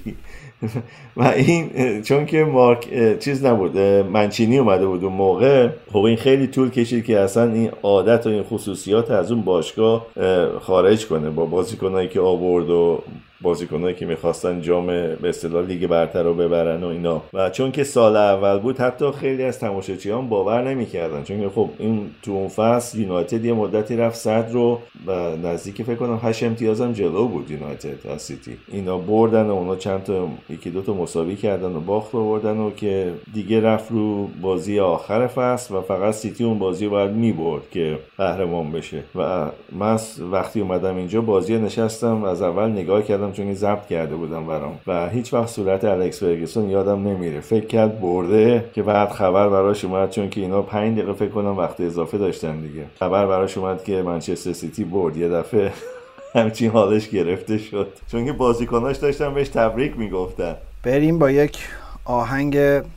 [1.17, 3.79] و این چون که مارک چیز نبود
[4.13, 5.69] منچینی اومده بود اون موقع.
[5.93, 10.07] خب این خیلی طول کشید که اصلا این عادت و این خصوصیات از اون باشگاه
[10.17, 13.03] اه، خارج کنه با بازیکنایی که آورد و
[13.43, 17.23] بازیکنایی که می‌خواستن جام به اصطلاح لیگ برتر رو ببرن و اینا.
[17.33, 21.23] و چون که سال اول بود حتی خیلی از تماشاچیان باور نمی‌کردن.
[21.23, 25.95] چون خب این تو اون فصل یونایتد یه مدتی رفت صد رو و نزدیک فکر
[25.95, 28.57] کنم 8 امتیاز هم جلو بود یونایتد از سیتی.
[28.73, 32.71] اینا بردن و اونا چند تا یکی دو تا مساوی کردن و باخت آوردن و
[32.71, 37.71] که دیگه رفت رو بازی آخر فصل و فقط سیتی اون بازی رو باید می‌برد
[37.71, 39.03] که قهرمان بشه.
[39.15, 39.99] و من
[40.33, 44.79] وقتی اومدم اینجا بازی نشستم از اول نگاه کردم چون ضبط کرده بودم برام.
[44.87, 47.41] و هیچ وقت صورت الکس فرگسون یادم نمیره.
[47.41, 51.57] فکر کرد برده که بعد خبر براش اومد چون که اینا 5 دقیقه فکر کنم
[51.59, 52.85] وقت اضافه داشتن دیگه.
[52.99, 55.17] خبر براش اومد که منچستر سیتی برد.
[55.17, 55.73] یه دفعه
[56.35, 57.89] همچین حالش گرفته شد.
[58.11, 60.55] چون که بازیکناش داشتن بهش تبریک می‌گفتن.
[60.83, 61.59] بریم با یک
[62.05, 62.53] آهنگ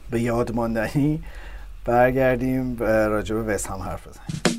[0.10, 1.19] به یاد ماندنی.
[1.86, 4.55] برگردیم راجع به وست هم حرف بزنیم.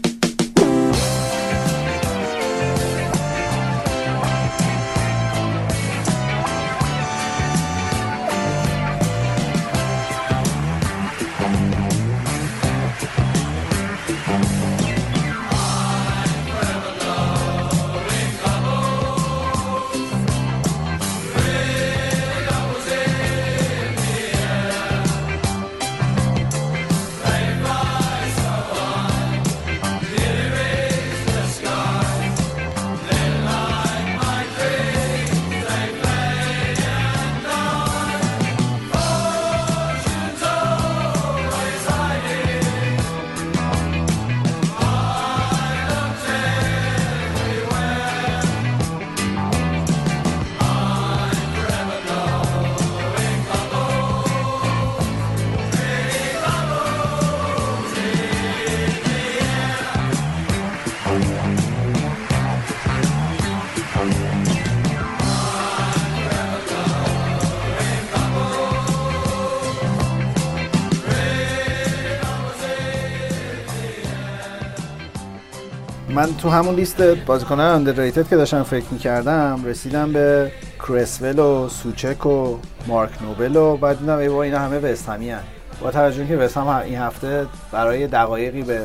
[76.47, 82.57] تو همون لیست بازیکنان اندرریتد که داشتم فکر می‌کردم رسیدم به کرسول و سوچک و
[82.87, 85.35] مارک نوبل و بعد دیدم ای اینا همه وستهمی
[85.81, 88.81] با توجه که وستهم این هفته برای دقایقی به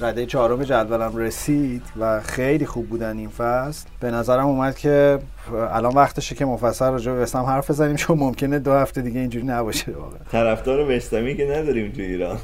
[0.00, 3.88] رده چهارم جدولم رسید و خیلی خوب بودن این فصل.
[4.00, 5.18] به نظرم اومد که
[5.72, 9.46] الان وقتشه که مفصل راجع به وستهم حرف بزنیم چون ممکنه دو هفته دیگه اینجوری
[9.46, 10.18] نباشه واقعا.
[10.32, 12.38] طرفدار وستهمی که نداریم تو ایران.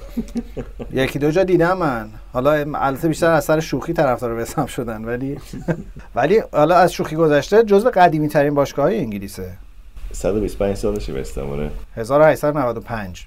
[0.93, 2.09] یکی دو جا دیدم من.
[2.33, 5.39] حالا البته بیشتر از سر شوخی طرفدار وستهم شدن ولی
[6.17, 9.53] ولی حالا از شوخی گذشته جزو قدیمی ترین باشگاه های انگلیسه
[10.13, 13.27] 125 سالشه وستهم 1895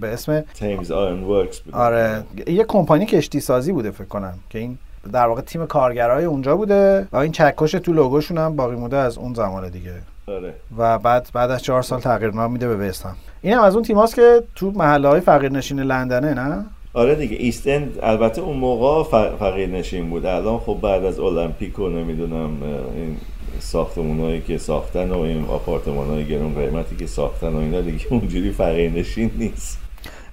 [0.00, 2.22] به اسم تیمز آیرن ورکس بود آره.
[2.46, 4.78] یه کمپانی کشتی سازی بوده فکر کنم که این
[5.12, 9.18] در واقع تیم کارگرای اونجا بوده و این چکش تو لوگوشون هم باقی مونده از
[9.18, 9.94] اون زمان دیگه.
[10.26, 10.54] آره.
[10.78, 13.16] و بعد بعد از چهار سال تغییر نام میده به وستهم.
[13.42, 17.36] این هم از اون تیماست که تو محله های فقیر نشین لندنه نه؟ آره دیگه
[17.36, 19.02] ایست اند البته اون موقع
[19.38, 20.26] فقیر نشین بود.
[20.26, 22.62] الان خب بعد از المپیک و نمی‌دونم
[22.96, 23.16] این
[23.60, 28.50] ساختمون که ساختن و این آپارتمان های گرون قیمتی که ساختن و اینا دیگه اونجوری
[28.50, 29.78] فقیر نشین نیست.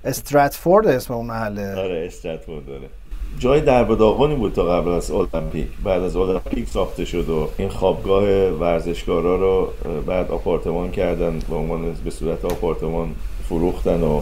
[0.06, 2.88] استراتفورد اسم اون محله آره استراتفورد داره
[3.40, 7.70] جای درب داغانی بود تا قبل از المپیک بعد از المپیک ساخته شد و این
[7.70, 9.70] خوابگاه ورزشکارا رو
[10.08, 13.16] بعد آپارتمان کردن به عنوان به صورت آپارتمان
[13.50, 14.22] فروختن و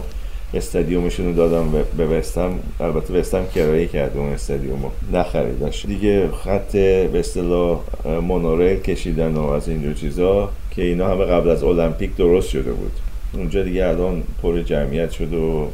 [0.54, 4.88] استادیومشون رو دادم به وستم البته وستم کرایه کرده اون استادیومو.
[5.12, 7.80] نخریدش دیگه خط به اصطلاح
[8.22, 12.92] مونوریل کشیدن و از اینجور چیزا که اینا همه قبل از المپیک درست شده بود.
[13.32, 15.68] اونجا دیگه الان پر جمعیت شد و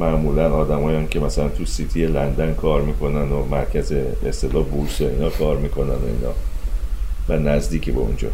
[0.00, 3.92] معمولا آدمایی که مثلا تو سیتی لندن کار می‌کنن و مرکز
[4.26, 6.32] اصطلاح بورس اینا کار می‌کنن و اینا.
[7.28, 8.28] و نزدیکی به اونجا.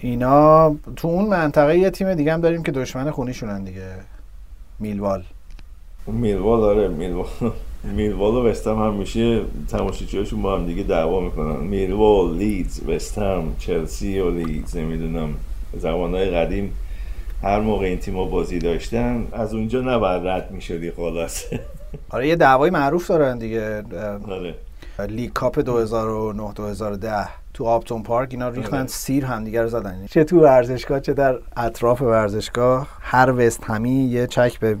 [0.00, 3.82] اینا تو اون منطقه یه تیم دیگه هم داریم که دشمن خونیشونن دیگه.
[4.80, 5.22] میلوال.
[6.06, 7.26] میلوال آره میلوال.
[7.96, 11.56] میلوال و وستم همیشه تماشاچیاشون با هم دیگه دعوا می‌کنن.
[11.56, 15.34] میلوال لیدز وستم چلسی و لیدز نمی‌دونم
[15.78, 16.72] زمانهای قدیم
[17.42, 21.60] هر موقع این تیما بازی داشتن از اونجا نباید رد می‌شدی خلاصه.
[22.10, 23.82] آره یه دعوای معروف دارن دیگه.
[24.28, 24.54] آره.
[25.08, 30.06] لیگ کاپ 2009 2010 تو آپتون پارک اینا ریختن سیر هم دیگه رو زدن.
[30.10, 32.88] چه تو ورزشگاه چه در اطراف ورزشگاه.
[33.00, 34.76] هر وست همی یه چک به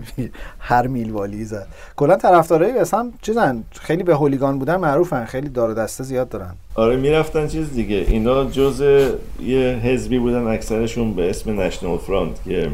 [0.58, 1.66] هر میلوالی زد.
[1.96, 6.54] کلا طرفدارای وست هم چیزن خیلی به هولیگان بودن معروفن خیلی دار دسته زیاد دارن.
[6.74, 8.04] آره می‌رفتن چیز دیگه.
[8.08, 8.80] اینا جز
[9.40, 12.70] یه حزبی بودن اکثرشون به اسم نشنال فرانت که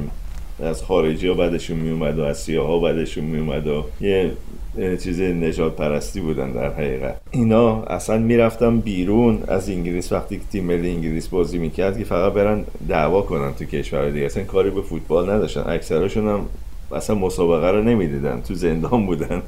[0.62, 4.32] از خارجی ها بعدشون می اومد و از سیاه ها بعدشون می اومد و یه
[4.76, 7.20] چیز نجات پرستی بودن در حقیقت.
[7.30, 12.32] اینا اصلا می‌رفتن بیرون از انگلیس وقتی که تیم ملی انگلیس بازی می‌کرد که فقط
[12.32, 14.26] برن دعوا کنن تو کشور دیگه.
[14.26, 15.64] اصلا کاری به فوتبال نداشتن.
[15.66, 16.40] اکثرشون هم
[16.92, 18.40] اصلا مسابقه رو نمی‌دیدن.
[18.40, 19.42] تو زندان بودن.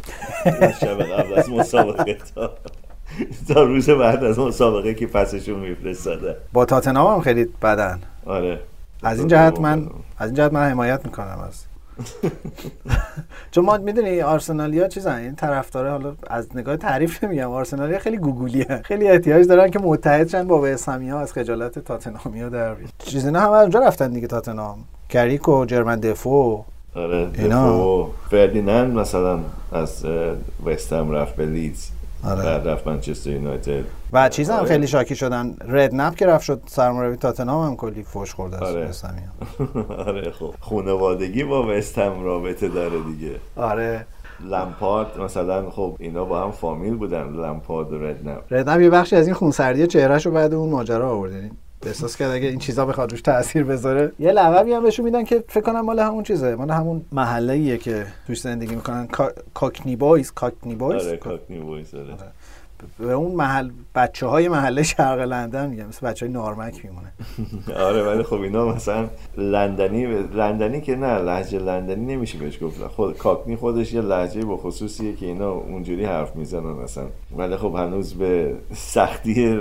[0.80, 2.50] شب قبل از مسابقه تا
[3.48, 6.34] تا روز بعد از مسابقه که پسشون میفرستادن.
[6.52, 8.00] با تاتنهام هم خیلی بدن.
[8.26, 8.60] آره.
[9.02, 9.86] از این جهت من
[10.18, 11.64] از این جهت من حمایت می‌کنم از
[13.50, 17.50] چون ما می‌دونی آرسنالیا چیزن این طرفدار حالا از نگاه تعریف نمیگم.
[17.50, 18.80] آرسنالیا خیلی گوگولیه.
[18.84, 23.24] خیلی احتیاج دارن که متحد شن با وسامی ها از خجالت تاتنهامیا در بیان چیز
[23.26, 24.78] اینا هم اونجا رفتن دیگه تاتنهام.
[25.08, 26.64] کریک و جرمن دفو.
[26.94, 28.08] آره اینا.
[28.30, 29.38] فردیناند مثلا
[29.72, 30.04] از
[30.64, 31.90] وستهم رفت به لیدز.
[32.24, 32.42] آره.
[32.42, 33.84] رفت منچستر یونایتد.
[34.12, 34.68] و چیز هم آره.
[34.68, 35.56] خیلی شاکی شدن.
[35.68, 38.90] رد که رفت شد سرمربی تاتنهام هم کلی فوش خورده از آره.
[40.08, 40.54] آره خب.
[40.60, 43.34] خونوادگی با وستهم رابطه داره دیگه.
[43.56, 44.06] آره.
[44.40, 49.26] لمپارد مثلا خب اینا با هم فامیل بودن لمپارد و ردنپ ردنم یه بخشی از
[49.26, 51.50] این خونسردی چهرهش رو بعد اون ماجرا آورد یعنی
[51.86, 54.12] احساس کرد اگه این چیزا بخواد روش تاثیر بذاره.
[54.18, 56.54] یه لقبی هم بهشون میدن که فکر کنم مال همون چیزه.
[56.54, 59.06] مال همون محله ایه که توش زندگی می‌کنن.
[59.06, 59.30] کا...
[59.54, 60.30] کاکنی بویز.
[60.30, 62.16] کاکنی بویز؟ آره کاکنی بویز آره.
[62.98, 67.12] به اون محل بچه های محله شرق لندن میگم مثل بچه های نارمک میمونه.
[67.86, 72.86] آره ولی خب اینا مثلا لندنی لندنی که نه لهجه لندنی نمیشه بهش گفت.
[72.86, 77.06] خود کاکنی خودش یه لهجه با خصوصیه که اینا اونجوری حرف می‌زنن مثلا.
[77.36, 79.54] ولی خب هنوز به سختی اه،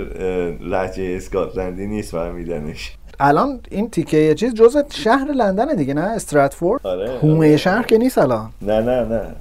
[0.60, 2.97] لهجه اسکاتلندی نیست فهمیدنش.
[3.20, 7.56] الان این تیکه چیز جزء شهر لندنه دیگه نه؟ استراتفورد؟ آره هومه آره.
[7.56, 8.50] شهر که نیست الان.
[8.62, 9.34] نه نه نه.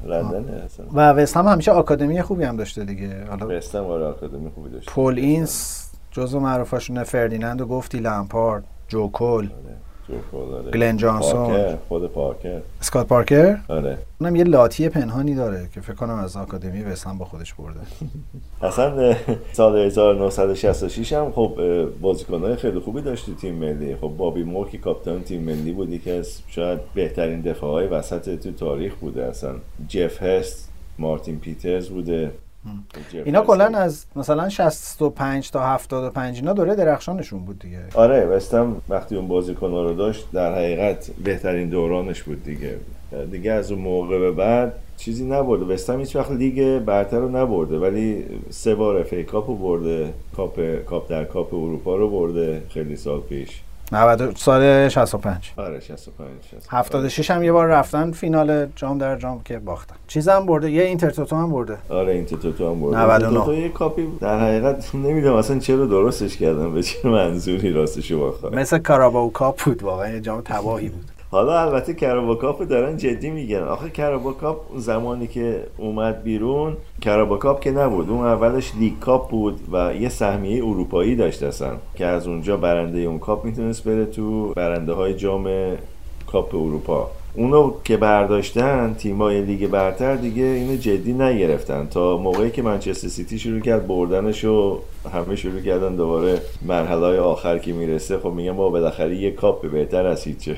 [0.65, 0.86] اصلا.
[0.93, 3.25] و وستهم همیشه آکادمی خوبی هم داشته دیگه.
[3.30, 9.09] حالا وستم آره آکادمی خوبی داشت پول اینس جزو معروفاشونه فردیناند و گفتی لمپارد جو
[9.09, 9.75] کول جوکول، آره.
[10.74, 11.76] گلن جانسون.
[11.88, 12.62] خود پارکر.
[12.82, 13.97] اسکات پارکر؟ آره.
[14.22, 17.80] اونم یه لاتی پنهانی داره که فکر کنم از آکادمی وستهم با خودش برده.
[18.68, 19.16] اصلا
[19.53, 21.60] سال 1966 هم خب
[22.01, 23.95] بازیکنهای خیلی خوبی داشت تیم ملی.
[23.95, 28.51] خب بابی مور که کاپیتان تیم ملی بود یکی از شاید بهترین دفاعهای وسط تو
[28.51, 29.26] تاریخ بوده.
[29.26, 29.53] اصلا
[29.88, 32.32] جف هست مارتین پیترز بوده.
[33.26, 33.41] اینا.
[33.41, 37.80] کلا از مثلا 65 تا 75 اینا دوره درخشانشون بود دیگه.
[37.93, 42.78] آره وستهم وقتی اون بازیکنها رو داشت در حقیقت بهترین دورانش بود دیگه.
[43.32, 45.66] دیگه از اون موقع به بعد چیزی نبرده.
[45.65, 50.84] وستهم هیچ وقت لیگ برتر رو نبرده ولی سه بار FA Cup رو برده کاپ
[50.86, 53.62] کاپ در کاپ اروپا رو برده خیلی سال پیش.
[53.91, 56.63] 90 سال 65 آره 65 65.
[56.69, 59.95] 76 هم یه بار رفتن فینال جام در جام که باختن.
[60.07, 61.77] چیز هم برده یه اینترتوتو هم برده.
[61.89, 62.97] آره اینترتوتو هم برده.
[62.97, 63.27] 99.
[63.28, 68.55] اینترتوتو یه کاپی در حقیقت نمی‌دونم اصلا چرا درستش کردن به چه منظوری راستشو بخوای
[68.55, 71.05] مثل Carabao Cup بود واقعا یه جام تباهی بود.
[71.32, 73.63] حالا البته Carabao Cup رو دارن جدی میگن.
[73.63, 78.09] آخه Carabao Cup زمانی که اومد بیرون Carabao Cup که نبود.
[78.09, 82.99] اون اولش League Cup بود و یه سهمیه اروپایی داشت اصلا که از اونجا برنده
[82.99, 85.47] اون کاپ می‌تونست بره تو برنده های جام
[86.32, 87.09] کاپ اروپا.
[87.34, 91.88] اونو که برداشتن تیمای لیگ برتر دیگه اینو جدی نگرفتن.
[91.91, 94.80] تا موقعی که منچستر سیتی شروع کرد بردنش و
[95.13, 98.17] همه شروع کردن دوباره مرحله آخر که می‌رسه.
[98.17, 100.57] خب میگن با بالاخره یه کاپ بهتر از هیچه.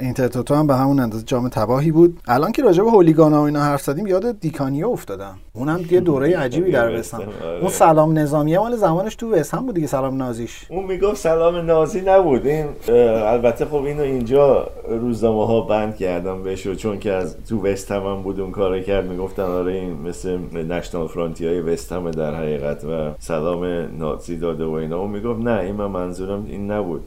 [0.00, 2.20] اینترتوتو هم به همون اندازه جام تباهی بود.
[2.28, 5.38] الان که راجع به هولیگانا و اینا حرف زدیم یاد دیکانیو افتادم.
[5.52, 7.60] اونم یه دوره عجیبی در وستهم آره.
[7.60, 10.66] اون سلام نظامیه مال زمانش تو وستهم بود دیگه سلام نازیش.
[10.70, 12.46] اون می‌گفت سلام نازی نبود.
[12.46, 17.66] این البته خب اینو اینجا روزنامه ها بند کردن بهش رو چون که از تو
[17.66, 19.06] وست هم, بود اون کار کرد.
[19.10, 21.76] می‌گفتن آره این مثل نشنال فرانتی های
[22.10, 23.64] در حقیقت و سلام
[23.98, 24.98] نازی داده و اینا.
[24.98, 27.04] اون می‌گفت نه این من منظورم این نبود.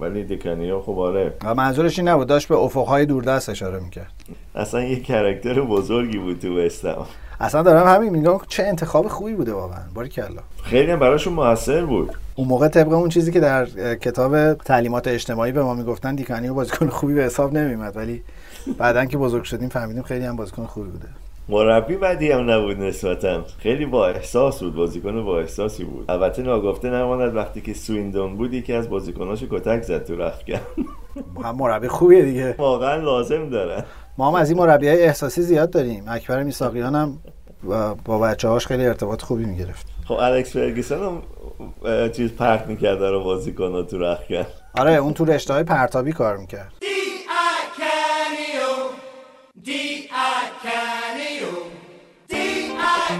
[0.00, 1.32] ولی دکانیا خب آره.
[1.56, 2.28] منظورش این نبود.
[2.28, 4.12] داشت به افقهای دوردست اشاره می‌کرد.
[4.54, 7.06] اصلا یه کرکتر بزرگی بود تو وست هم
[7.40, 9.80] اصلا دارم همین میگم چه انتخاب خوبی بوده واقعا.
[9.94, 10.42] باریکلا.
[10.62, 12.10] خیلی هم براشون موثر بود.
[12.34, 16.88] اون موقع طبق اون چیزی که در کتاب تعلیمات اجتماعی به ما می‌گفتن دیکانیو بازیکن
[16.88, 18.22] خوبی به حساب نمیومد ولی
[18.78, 21.08] بعدا که بزرگ شدیم فهمیدیم خیلی هم بازیکن خوبی بوده.
[21.48, 23.44] مربی بدی هم نبود نسبتا.
[23.58, 24.74] خیلی با احساس بود.
[24.74, 26.10] بازیکن با احساسی بود.
[26.10, 30.60] البته ناگفته نماند وقتی که سویندون بود یکی از بازیکناشو کتک زد تو رخکن.
[31.44, 32.54] هم مربی خوبیه دیگه.
[32.58, 33.84] واقعا لازم دارن
[34.18, 36.04] ما هم از این مربی های احساسی زیاد داریم.
[36.08, 37.18] اکبر میساقیان هم
[38.04, 39.86] با بچه هاش خیلی ارتباط خوبی می‌گرفت.
[40.08, 41.22] خب الکس فرگسون هم
[42.10, 44.46] چیز پرت می‌کرد رو بازیکن تو رخکن
[44.78, 46.72] آره اون تو رشته های پرتابی کار می‌کرد.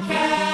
[0.08, 0.51] Well,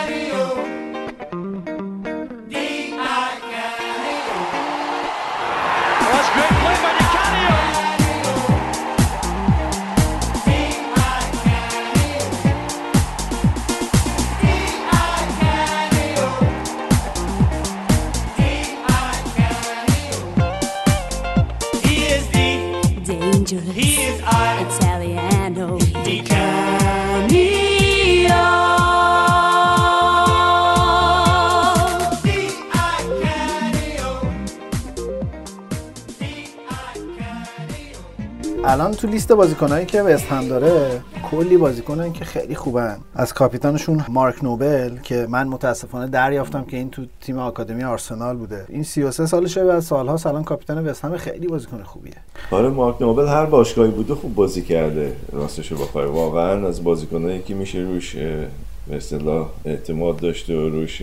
[38.98, 42.98] تو لیست بازیکنایی که وست هم داره کلی بازیکنن که خیلی خوبن.
[43.14, 48.64] از کاپیتانشون مارک نوبل که من متاسفانه دریافتم که این تو تیم آکادمی آرسنال بوده.
[48.68, 52.14] این 33 سالشه و سالها الان کاپیتان وست هم خیلی بازیکن خوبیه.
[52.50, 56.06] آره مارک نوبل هر باشگاهی بوده خوب بازی کرده راستش بخوای.
[56.06, 61.02] واقعا از بازیکنایی که میشه روش به اصطلاح اعتماد داشته و روش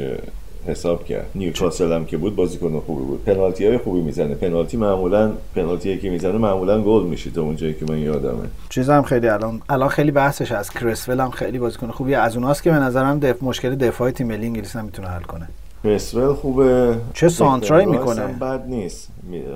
[0.68, 1.26] حساب کرد.
[1.36, 3.24] نیوکاسل هم که بود بازیکن خوبی بود.
[3.26, 4.36] پنالتی های خوبی می‌زنه.
[4.36, 8.48] پنالتی معمولا پنالتی که می‌زنه معمولا گل میشه تا اونجایی که من یادمه.
[8.70, 12.64] چیز هم خیلی الان الان خیلی بحثش از کرسول هم خیلی بازیکن خوبیه از اوناست
[12.64, 13.44] که به نظرم دف...
[13.44, 15.48] مشکل دفاعی تیم ملی انگلیس هم می‌تونه حل کنه.
[15.84, 16.96] کرسول خوبه.
[17.14, 17.28] چه
[17.70, 19.10] رایس می‌کنه؟ بد نیست.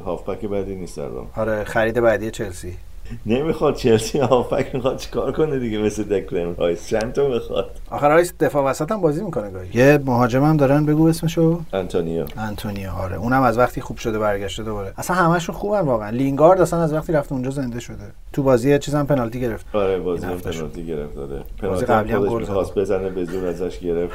[0.05, 1.25] هافبک بدی نیست الان.
[1.35, 2.77] آره خرید بعدی چلسی.
[3.25, 6.87] نمی‌خواد چلسی هافبک می‌خواد چیکار کنه دیگه مثل دکلن رایس.
[6.87, 9.69] چند تا می‌خواد؟ آخر رایس دفاع وسط هم بازی می‌کنه گاهی.
[9.73, 11.61] یه مهاجم هم دارن بگو اسمشو.
[11.73, 12.25] انتونیو.
[12.37, 13.15] انتونیو آره.
[13.15, 14.93] اونم از وقتی خوب شده برگشته دوباره.
[14.97, 16.09] اصلا همشون خوبن واقعا.
[16.09, 17.97] لینگارد اصلا از وقتی رفت اونجا زنده شده.
[18.33, 19.65] تو بازی یه چیزم پنالتی گرفت.
[19.73, 20.27] آره بازی.
[20.27, 22.39] پنالتی گرفت بازی پنالتی قبلی هم گل.
[22.39, 24.13] می‌خواست بزنه به زور ازش گرفت.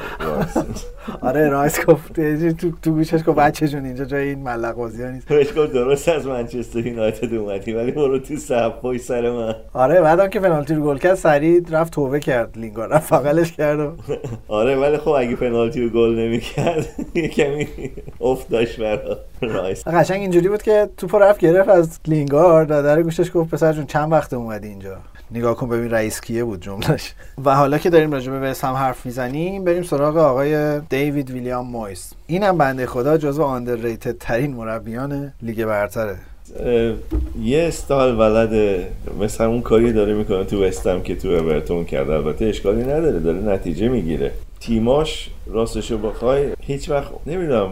[1.21, 2.13] آره رایس گفت
[2.51, 5.27] تو تو گوشش گفت بچه جون اینجا جای این معلق بازی نیست.
[5.27, 8.35] بهش گفت درست از منچستر یونایتد اومدی ولی برو تو
[8.85, 9.55] پای سر من.
[9.73, 12.57] آره بعدم که پنالتی رو گل کرد سریع رفت توبه کرد.
[12.57, 13.79] لینگارد رفت بغلش کرد
[14.47, 17.67] آره ولی خب اگه پنالتی رو گل نمی‌کرد یه کمی
[18.21, 19.17] افت داشت برا.
[19.41, 23.73] رایس قشنگ اینجوری بود که توپ رفت گرفت از لینگارد و در گوشش گفت پسر
[23.73, 24.97] جون چند وقت اومدی اینجا؟
[25.31, 27.13] نگاه کن ببین رئیس کیه بود جملش
[27.45, 32.13] و حالا که داریم راجع به هم حرف می‌زنیم بریم سراغ آقای دیوید ویلیام مویس.
[32.27, 36.15] اینم بنده خدا جزو underrated ترین مربیان لیگ برتره.
[37.43, 38.87] یه استایل ولده
[39.21, 42.13] مثل اون کاری داره می‌کنه تو وستم که تو اورتون کرده.
[42.13, 44.31] البته اشکالی نداره داره نتیجه می‌گیره.
[44.59, 47.69] تیماش راستشو بخوای هیچ وقت نمی‌دونم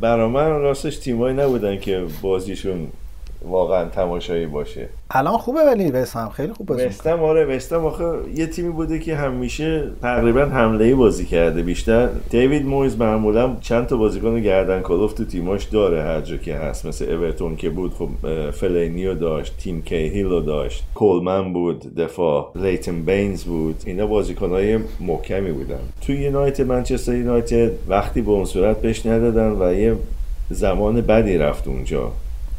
[0.00, 2.86] برا من راستش تیمایی نبودن که بازیشون
[3.42, 4.88] واقعا تماشایی باشه.
[5.10, 6.86] الان خوبه ولی وست هم خیلی خوب بازی.
[6.86, 11.62] وستم آره وستم آخه یه تیمی بوده که همیشه تقریبا حمله ای بازی کرده.
[11.62, 16.54] بیشتر دیوید مویز معمولا چند تا بازیکن گردن کلفت تو تیماش داره هر جا که
[16.54, 16.86] هست.
[16.86, 18.08] مثل اورتون که بود خب
[18.50, 23.82] فلینیو داشت تیم کیهیلو داشت کولمن بود دفاع لیتن بینز بود.
[23.86, 25.80] اینا بازیکنهای محکمی بودن.
[26.06, 29.96] تو یونایتد منچستر یونایتد وقتی به اون صورت بهش ندادن و یه
[30.50, 32.12] زمان بدی رفت اونجا.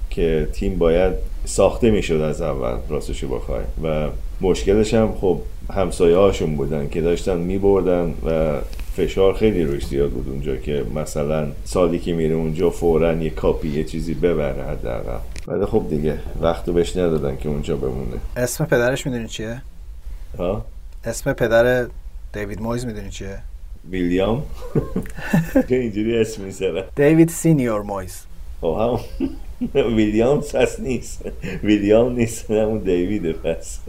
[0.10, 1.14] که تیم باید
[1.46, 3.64] ساخته می‌شد از اول راستشو بخوای.
[3.84, 4.10] و
[4.42, 5.42] مشکلش هم خب
[5.74, 8.60] همسایه هاشون بودن که داشتن میبردن و
[8.96, 13.70] فشار خیلی روش زیاد بود اونجا که مثلا سالی که میره اونجا فورا یه کاپی
[13.70, 15.20] یه چیزی ببره حداقل.
[15.48, 18.18] ولی خب دیگه وقت رو بهش ندادن که اونجا بمونه.
[18.38, 19.62] اسم پدرش می‌دونی چیه؟
[20.38, 20.66] ها؟
[21.06, 21.88] اسم پدر
[22.34, 23.40] دیوید مویز می‌دونی چیه؟
[23.90, 24.44] ویلیام؟
[25.68, 28.26] که اینجوری اسم می‌ذارن دیوید senior مویز.
[28.62, 29.00] خب
[29.76, 31.22] هم ویلیام هست نیست.
[31.64, 33.80] ویلیام نیست همون دیویده پس.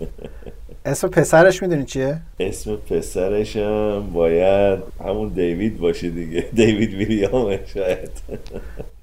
[0.85, 6.41] اسم پسرش می‌دونی چیه؟ اسم پسرش هم باید همون دیوید باشه دیگه.
[6.55, 8.11] دیوید ویلیام شاید.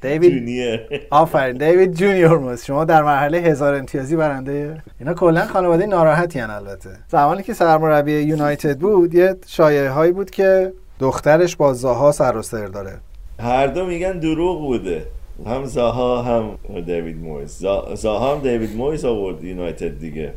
[0.01, 0.80] دیوید جونیور.
[1.09, 6.50] آفرین دیوید junior مویز شما در مرحله هزار امتیازی برنده اینا کلا خانواده ناراحتی ان
[6.49, 6.89] البته.
[7.07, 12.41] زمانی که سرمربی یونایتد بود یه شایعه هایی بود که دخترش با زاها سر و
[12.41, 12.97] سر داره.
[13.39, 15.05] هر دو میگن دروغ بوده.
[15.46, 20.34] هم زاها هم دیوید مویز زا- زاها هم دیوید مویز آورد یونایتد دیگه.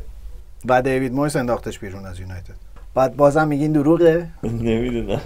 [0.65, 2.53] و دیوید مویز انداختش بیرون از یونایتد.
[2.95, 4.27] بعد بازم میگین دروغه.
[4.43, 5.21] نمی‌دونم.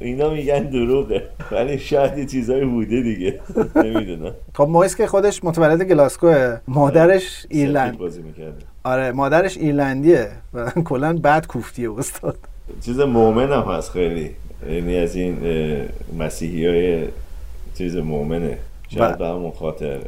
[0.00, 1.22] اینا میگن دروغه.
[1.52, 3.40] ولی شاید یه چیزایی بوده دیگه.
[3.84, 4.34] نمی‌دونم.
[4.54, 6.56] خب مویز که خودش متولد گلاسکوه.
[6.68, 7.98] مادرش سفید ایرلند.
[7.98, 8.58] بازی می‌کرده.
[8.84, 10.28] آره مادرش ایرلندیه.
[10.54, 12.36] و کلا بد کوفتیه استاد.
[12.84, 14.30] چیز مؤمن هم هست خیلی.
[14.70, 15.36] یعنی از این
[16.18, 17.04] مسیحی های
[17.78, 18.58] چیز مؤمنه.
[18.94, 19.98] شاید به همون خاطر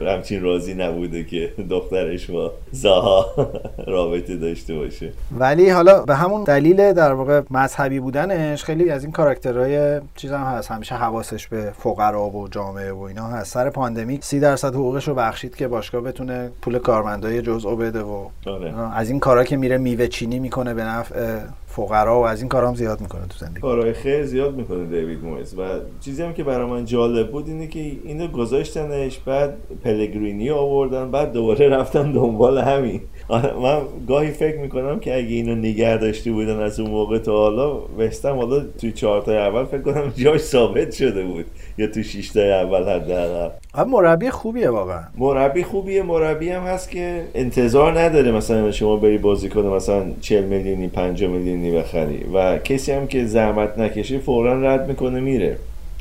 [0.00, 3.26] همچین راضی نبوده که دخترش با زاها
[3.86, 5.12] رابطه داشته باشه.
[5.38, 10.44] ولی حالا به همون دلیل در واقع مذهبی بودنش خیلی از این کاراکترهای چیز هم
[10.44, 10.70] هست.
[10.70, 13.52] همیشه حواسش به فقرا و جامعه و اینا هست.
[13.52, 18.28] سر پاندمیک سی درصد حقوقش رو بخشید که باشگاه بتونه پول کارمندای جزء بده و
[18.46, 18.94] آره.
[18.94, 21.38] از این کارا که میره میوه چینی می‌کنه به نفع
[21.86, 23.60] فقرا و از این کارا هم زیاد می‌کنه تو زندگی.
[23.60, 25.62] کارهای خیر زیاد می‌کنه دیوید مویز و
[26.00, 31.32] چیزی هم که برای من جالب بود اینه که اینو گذاشتنش بعد پلگرینی آوردن بعد
[31.32, 33.00] دوباره رفتن دنبال همین.
[33.30, 37.80] من گاهی فکر می‌کنم که اگه اینو نگه داشته بودن از اون موقع تا حالا
[37.98, 41.44] وستم حالا توی چهار تا اول فکر کنم جاش ثابت شده بود.
[41.78, 43.48] یا تو شش تا اول حداقل.
[43.74, 45.02] اما مربی خوبیه واقعا.
[45.18, 50.44] مربی خوبیه مربی هم هست که انتظار نداره مثلا شما بری بازی کنه مثلا 40
[50.44, 52.24] میلیونی 50 میلیونی بخری.
[52.34, 55.56] و کسی هم که زحمت نکشه فورا رد می‌کنه میره.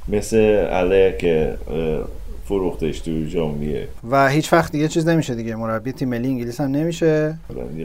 [0.08, 1.54] مثل اله که
[2.48, 5.56] فروختش تو ژانویه و هیچ وقت دیگه چیز نمیشه دیگه.
[5.56, 7.38] مربی تیم ملی انگلیس هم نمیشه.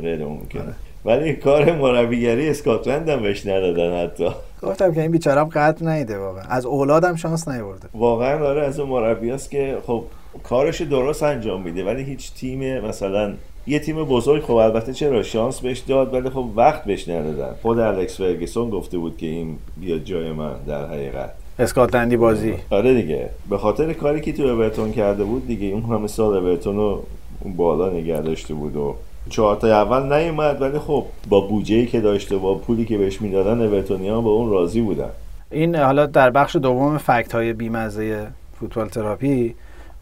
[0.02, 4.28] غیر ممکنه ولی کار مربیگری اسکاتلند هم بهش ندادن حتی.
[4.62, 6.42] گفتم که این بیچارم قدر نیده واقعا.
[6.48, 7.88] از اولادم شانس نیورده.
[7.94, 10.04] واقعا داره از اون مربیاست که خب
[10.42, 11.84] کارش درست انجام میده.
[11.84, 13.34] ولی هیچ تیم مثلا
[13.66, 17.54] یه تیم بزرگ خب البته چرا شانس بهش داد ولی خب وقت بهش ندادن.
[17.62, 21.41] خود الکس فرگسون گفته بود که این بیاد جای من در حقیقت.
[21.58, 22.54] اسکاتلندی بازی.
[22.70, 23.28] آره دیگه.
[23.50, 27.02] به خاطر کاری که تو اورتون کرده بود دیگه اون همه سال اورتون رو
[27.56, 28.94] بالا نگه داشته بود و
[29.30, 33.60] چهار تا اول نیومد ولی خب با بودجه‌ای که داشته با پولی که بهش می‌دادن
[33.60, 35.10] اورتونیا با اون راضی بودن.
[35.50, 38.26] این حالا در بخش دوم فکت های بیمزه
[38.60, 39.54] فوتبال تراپی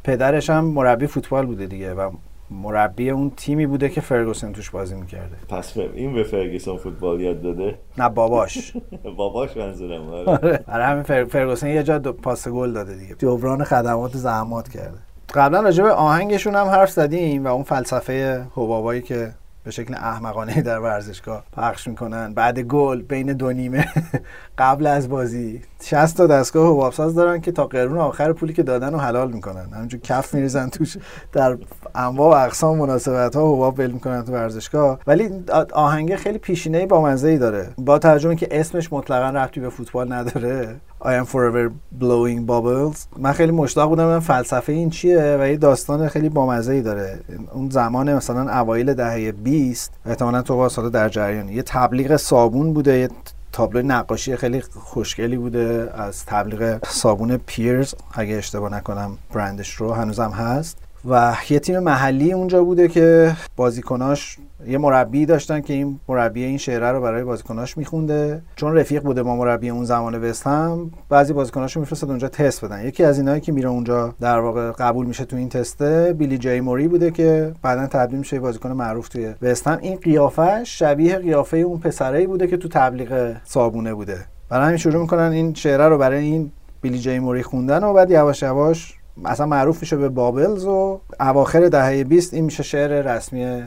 [0.05, 2.11] پدرش هم مربی فوتبال بوده دیگه و
[2.51, 5.36] مربی اون تیمی بوده که فرگوسن توش بازی می‌کرده.
[5.48, 8.72] پس این به فرگسون فوتبال یاد داده؟ نه باباش.
[9.16, 10.28] باباش منظورم آره.
[10.28, 11.24] آره برای همین فر...
[11.24, 13.14] فرگوسن یه جا پاس گل داده دیگه.
[13.18, 14.98] جبران خدمات زحمات کرده.
[15.34, 19.32] قبلا راجع به آهنگشون هم حرف زدیم و اون فلسفه حبابایی که
[19.64, 22.34] به شکل احمقانه در ورزشگاه پخش می‌کنن.
[22.34, 23.88] بعد گل بین دو نیمه.
[24.58, 28.92] قبل از بازی 60 تا دستگاه حبابساز دارن که تا قرون آخر پولی که دادن
[28.92, 29.68] رو حلال می‌کنن.
[29.72, 30.96] همینجور کف میریزن توش.
[31.32, 31.58] در
[31.94, 34.98] انواع و اقسام مناسبت ها حباب ول می‌کنن تو ورزشگاه.
[35.06, 35.30] ولی
[35.72, 37.68] آهنگ خیلی پیشینه با مزه ای داره.
[37.78, 40.80] با ترجمه که اسمش مطلقا ربطی به فوتبال نداره.
[41.03, 43.07] I am forever blowing bubbles.
[43.16, 47.20] من خیلی مشتاق بودم ببینم فلسفه این چیه و یه داستان خیلی بامزه ای داره.
[47.53, 51.53] اون زمان مثلا اوایل دهه 20 احتمالا تو باز حالا در جریانی.
[51.53, 53.09] یه تبلیغ صابون بوده یه
[53.53, 60.30] تابلو نقاشی خیلی خوشگلی بوده از تبلیغ صابون پیرز اگه اشتباه نکنم برندش رو هنوزم
[60.30, 60.78] هست.
[61.09, 66.58] و یه تیم محلی اونجا بوده که بازیکناش یه مربی داشتن که این مربی این
[66.58, 68.42] شعره رو برای بازیکناش میخونده.
[68.56, 72.86] چون رفیق بوده با مربی اون زمان وست هم بعضی بازیکناش میفرستاد اونجا تست بدن.
[72.86, 76.61] یکی از اینایی که میره اونجا در واقع قبول میشه تو این تسته بیلی جی
[76.61, 79.78] موری بوده که بعدا تبدیل میشه به بازیکن معروف توی وست هم.
[79.80, 84.18] این قیافه شبیه قیافه اون پسرایی بوده که تو تبلیغ صابونه بوده.
[84.48, 88.11] برای همین شروع می‌کنن این شعره رو برای این بیلی جی موری خوندن و بعد
[88.11, 88.94] یواش یواش
[89.24, 93.62] اصلا معروف میشه به بابلز و اواخر دهه 20 این میشه شعر رسمی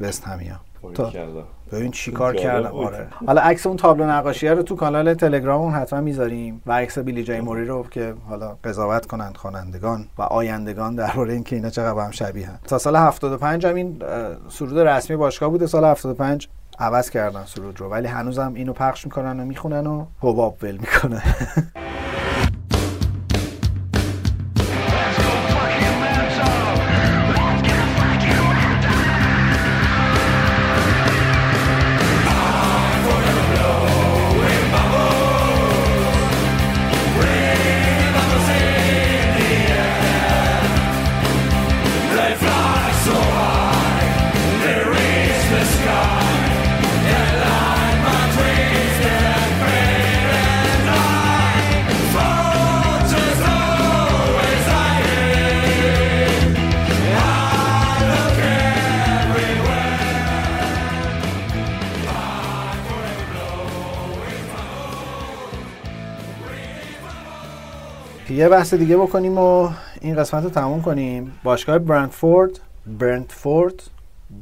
[0.00, 0.60] وست همیا
[0.94, 1.12] تا
[1.72, 2.74] ببین چی کار کردم.
[2.74, 3.06] آره.
[3.26, 7.40] حالا عکس اون تابلو نقاشیه رو تو کانال تلگراممون حتما می‌ذاریم و عکس بیلی جی
[7.40, 12.46] موری رو که حالا قضاوت کنند خوانندگان و آیندگان درباره اینکه اینا چقدر هم شبیه
[12.46, 12.58] هن.
[12.66, 14.02] تا سال 75 هم این
[14.48, 15.66] سرود رسمی باشگاه بوده.
[15.66, 16.48] سال 75
[16.78, 17.88] عوض کردن سرود رو.
[17.88, 21.22] ولی هنوزم اینو پخش می‌کنن و می‌خونن و حباب ول می‌کنن
[68.40, 69.70] یه بحث دیگه بکنیم و
[70.00, 71.32] این قسمت رو تموم کنیم.
[71.44, 73.82] باشگاه برندفورد برندفورد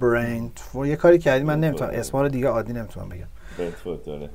[0.01, 1.91] برندفورد یه کاری کردی من نمی‌تونم.
[1.93, 3.27] اسما رو دیگه عادی نمی‌تونم بگم.
[3.59, 4.31] برنتفورد داره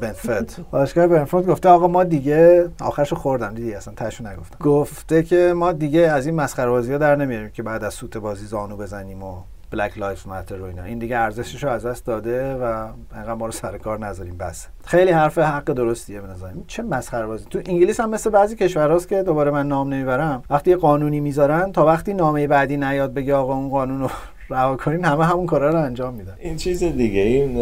[0.00, 4.56] بنفت باشگاه برنفورد گفته آقا ما دیگه آخرشو خوردم دیدی؟ اصلا تاشو نگفتم.
[4.60, 8.16] گفته که ما دیگه از این مسخره بازی ها در نمیاریم که بعد از سوت
[8.16, 9.42] بازی زانو بزنیم و
[9.74, 10.82] Black Lives Matter و اینا.
[10.82, 14.66] این دیگه ارزشش رو از دست داده و انقدر ما رو سر کار نذاریم بس.
[14.84, 16.64] خیلی حرف حق درستیه به نظرم.
[16.66, 17.46] چه مسخره بازی.
[17.50, 20.42] تو انگلیس هم مثل بعضی کشورهاست که دوباره من نام نمی‌برم.
[20.50, 24.10] وقتی قانونی می‌ذارن تا وقتی نامه بعدی نیاد بگه آقا اون قانون رو
[24.50, 26.36] رها کنین همه همون کارا رو انجام میدن.
[26.40, 27.58] این چیز دیگه این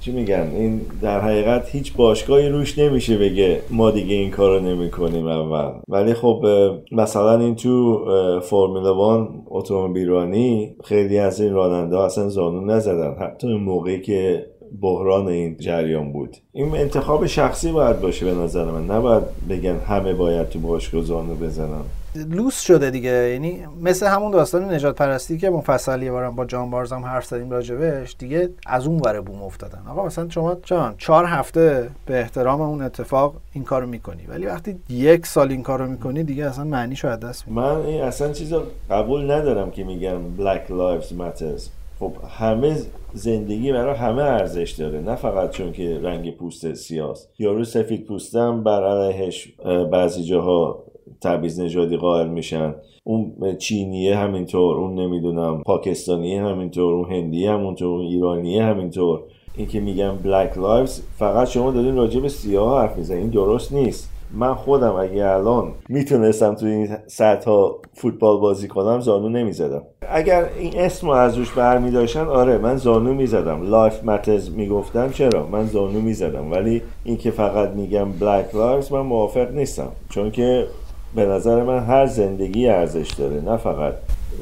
[0.00, 5.26] چی میگن؟ این در حقیقت هیچ باشگاهی روش نمیشه بگه ما دیگه این کارو نمی‌کنیم
[5.26, 5.72] اول.
[5.88, 6.46] ولی خب
[6.92, 8.04] مثلا این تو
[8.40, 13.14] فرمول وان اتومبیلرانی خیلی از این راننده ها اصلا زانو نزدن.
[13.20, 14.46] حتی اون موقعی که
[14.80, 16.36] بحران این جریان بود.
[16.52, 18.90] این انتخاب شخصی باید باشه به نظر من.
[18.96, 21.82] نباید بگن همه باید تو باشگاه زانو بزنن.
[22.14, 23.10] لوس شده دیگه.
[23.10, 27.24] یعنی مثل همون داستان نجات پرستی که مفصل یه بارم با جان بارز هم حرف
[27.24, 29.82] زدیم راجبش دیگه از اون ور بوم افتادن.
[29.90, 34.26] آقا مثلا شما جان چهار هفته به احترام اون اتفاق این کارو می‌کنی.
[34.28, 37.60] ولی وقتی یک سال این کارو می‌کنی دیگه اصلا معنیشو از دست میدی.
[37.60, 41.62] من این اصلا چیز رو قبول ندارم که میگن Black Lives Matters.
[42.00, 42.76] خب همه
[43.14, 45.00] زندگی برای همه ارزش داره.
[45.00, 47.28] نه فقط چون که رنگ پوست سیاست.
[47.38, 49.52] یارو سفید پوستم بر علیهش
[49.92, 50.84] بعضی جاها
[51.22, 52.74] تبعیض نژادی قائل میشن.
[53.04, 59.20] اون چینیه همینطور اون نمی‌دونم پاکستانیه همینطور اون هندی همونطور اون ایرانیه همینطور.
[59.56, 63.20] این که میگن Black Lives فقط شما دارین راجع به سیاه حرف می‌زنین.
[63.20, 64.08] این درست نیست.
[64.34, 69.82] من خودم اگه الان می‌تونستم تو این سطح فوتبال بازی کنم زانو نمی‌زدم.
[70.08, 73.70] اگر این اسم رو از روش برمی داشتن آره من زانو می‌زدم.
[73.70, 76.50] Lives Matter می‌گفتم چرا؟ من زانو می‌زدم.
[76.50, 79.88] ولی این که فقط میگم Black Lives من موافق نیستم.
[80.10, 80.66] چون که
[81.14, 83.94] به نظر من هر زندگی ارزش داره نه فقط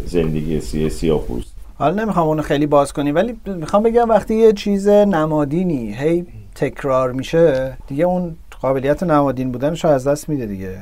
[0.06, 1.54] زندگی سیاسی پوست.
[1.78, 7.12] حالا نمی‌خوام اونو خیلی باز کنی ولی می‌خوام بگم وقتی یه چیز نمادینی هی تکرار
[7.12, 10.78] میشه دیگه اون قابلیت نمادین بودنش از دست میده دیگه.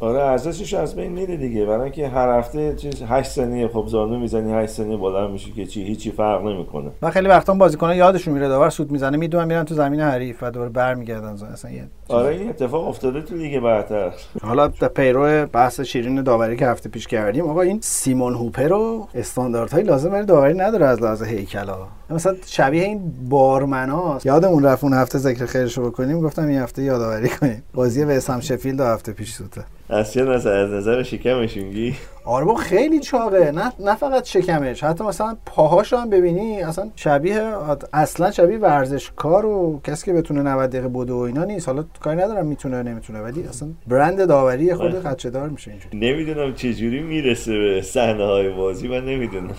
[0.00, 1.64] آره ارزشش از بین میره دیگه.
[1.64, 5.66] برای اینکه هر هفته چیز 8 ثانیه خب زانو می‌زنی 8 ثانیه بالا میشه که
[5.66, 6.90] چی هیچی فرق نمی‌کنه.
[7.02, 10.50] من خیلی وقتا بازیکن‌ها یادشون میره داور سود می‌زنه می‌دونن میرن تو زمین حریف و
[10.50, 11.28] دوباره برمیگردن.
[11.28, 14.12] اصلا یه آره این اتفاق افتاده تو لیگ برتر.
[14.42, 19.82] حالا پیرو بحث شیرین داوری که هفته پیش کردیم آقا این سیمون هوپر رو استانداردهای
[19.82, 21.78] لازم برای داوری نداره از لحاظ هیکلا.
[22.10, 26.82] مثلا شبیه این بارمناست یادمون رفت اون هفته ذکر خیرش رو بکنیم گفتم این هفته
[26.82, 27.62] یادآوری کنیم.
[27.74, 29.64] بازی وسام شفیلد هفته پیش سوته.
[29.90, 33.50] از چه نظر از نظر شکمش میگی آره با خیلی چاقه.
[33.50, 37.52] نه نه فقط شکمش حتی مثلا پاهاش هم ببینی اصلا شبیه
[37.92, 41.68] اصلا شبیه ورزشکار و کسی که بتونه 90 دقیقه بدو و اینا نیست.
[41.68, 45.98] حالا کاری ندارم می‌تونه نمی‌تونه ولی اصلا برند داوری خود خدشه دار میشه اینجوری.
[45.98, 49.54] نمی‌دونم چه جوری می‌رسه به صحنه های بازی من نمی‌دونم.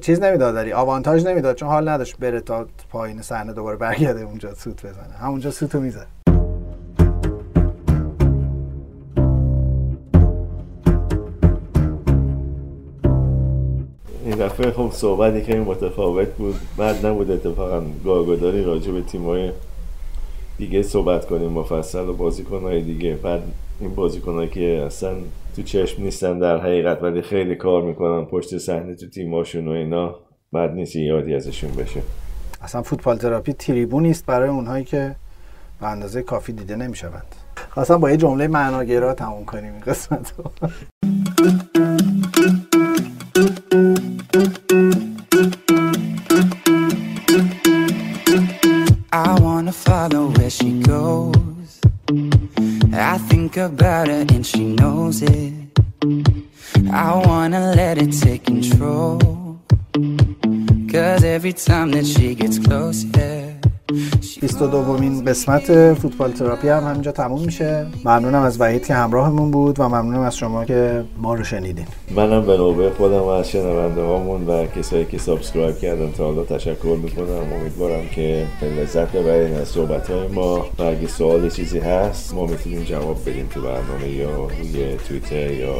[0.00, 4.54] چیز نمی‌داد داری آوانتاژ نمی‌داد چون حال نداشت بره تا پایین صحنه دوباره برگرده اونجا
[4.54, 5.14] سوت بزنه.
[5.20, 6.06] همونجا سوتو می‌زد.
[14.38, 16.54] دفعه خب صحبت کمی متفاوت بود.
[16.76, 19.52] بعد نبود اتفاقا گاگوداری راجع به تیمای
[20.58, 23.14] دیگه صحبت کنیم مفصل و بازیکنهای دیگه.
[23.14, 23.42] بعد
[23.80, 25.14] این بازیکنهایی که اصلا
[25.56, 30.14] تو چشم نیستن در حقیقت ولی خیلی کار می‌کنن پشت صحنه تو تیماشون و اینا
[30.52, 32.00] بعد نیست یادی ازشون بشه.
[32.62, 35.16] اصلا فوتبال تراپی تریبونی است برای اونهایی که
[35.80, 37.34] به اندازه کافی دیده نمی‌شوند.
[37.70, 40.68] خواستم با یه جمله معناگرا تموم کنیم این قسمت رو
[53.78, 55.52] about her and she knows it.
[56.90, 59.60] I wanna let it take control.
[60.90, 63.04] Cause every time that she gets close.
[64.40, 67.86] 22 دومین قسمت فوتبال تراپی هم همینجا تموم میشه.
[68.04, 71.86] ممنونم از وحید که همراهمون بود و ممنونم از شما که ما رو شنیدین.
[72.16, 76.44] منم به نوبه خودم و از شنونده هامون و کسایی که subscribe کردن تا حالا
[76.44, 77.52] تشکر می‌کنم.
[77.60, 80.66] امیدوارم که لذت ببرین از صحبت های ما.
[80.78, 85.74] و اگه سوال چیزی هست ما می‌تونیم جواب بدیم تو برنامه یا روی توییتر یا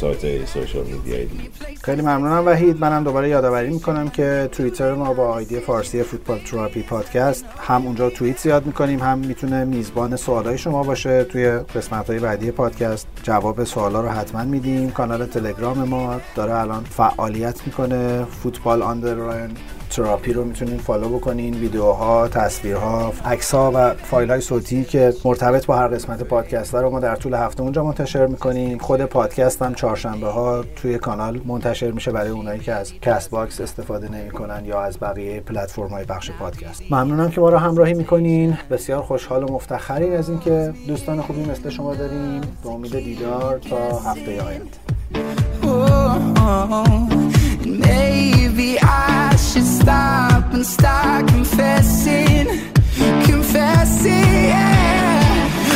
[0.00, 1.44] سایت social media ی دیگه.
[1.82, 2.46] خیلی ممنونم.
[2.46, 7.86] وحید منم دوباره یادآوری می‌کنم که توییتر ما با آیدی فارسی فوتبال تراپی پادکست هم
[7.86, 13.06] اونجا توییت زیاد می‌کنیم هم می‌تونه میزبان سوالای شما باشه توی قسمت های بعدی پادکست.
[13.22, 14.90] جواب سوالا رو حتما میدیم.
[14.90, 18.24] کانال تلگرام ما داره الان فعالیت می‌کنه.
[18.24, 19.50] football underline
[19.90, 21.54] therapy رو می‌تونین follow بکنین.
[21.54, 26.90] ویدیوها تصویرها عکس ها و فایل های صوتی که مرتبط با هر قسمت پادکست رو
[26.90, 28.78] ما در طول هفته اونجا منتشر می‌کنیم.
[28.78, 34.08] خود پادکست هم چهارشنبه ها توی کانال منتشر میشه برای اونایی که از Castbox استفاده
[34.08, 36.82] نمی‌کنن یا از بقیه پلتفرم های پخش پادکست.
[36.90, 38.58] ممنونم که ما رو همراهی می‌کنین.
[38.70, 42.40] بسیار خوشحال و مفتخریم از اینکه دوستان خوبی مثل شما داریم.
[42.40, 44.70] به امید دیدار تا هفته آینده.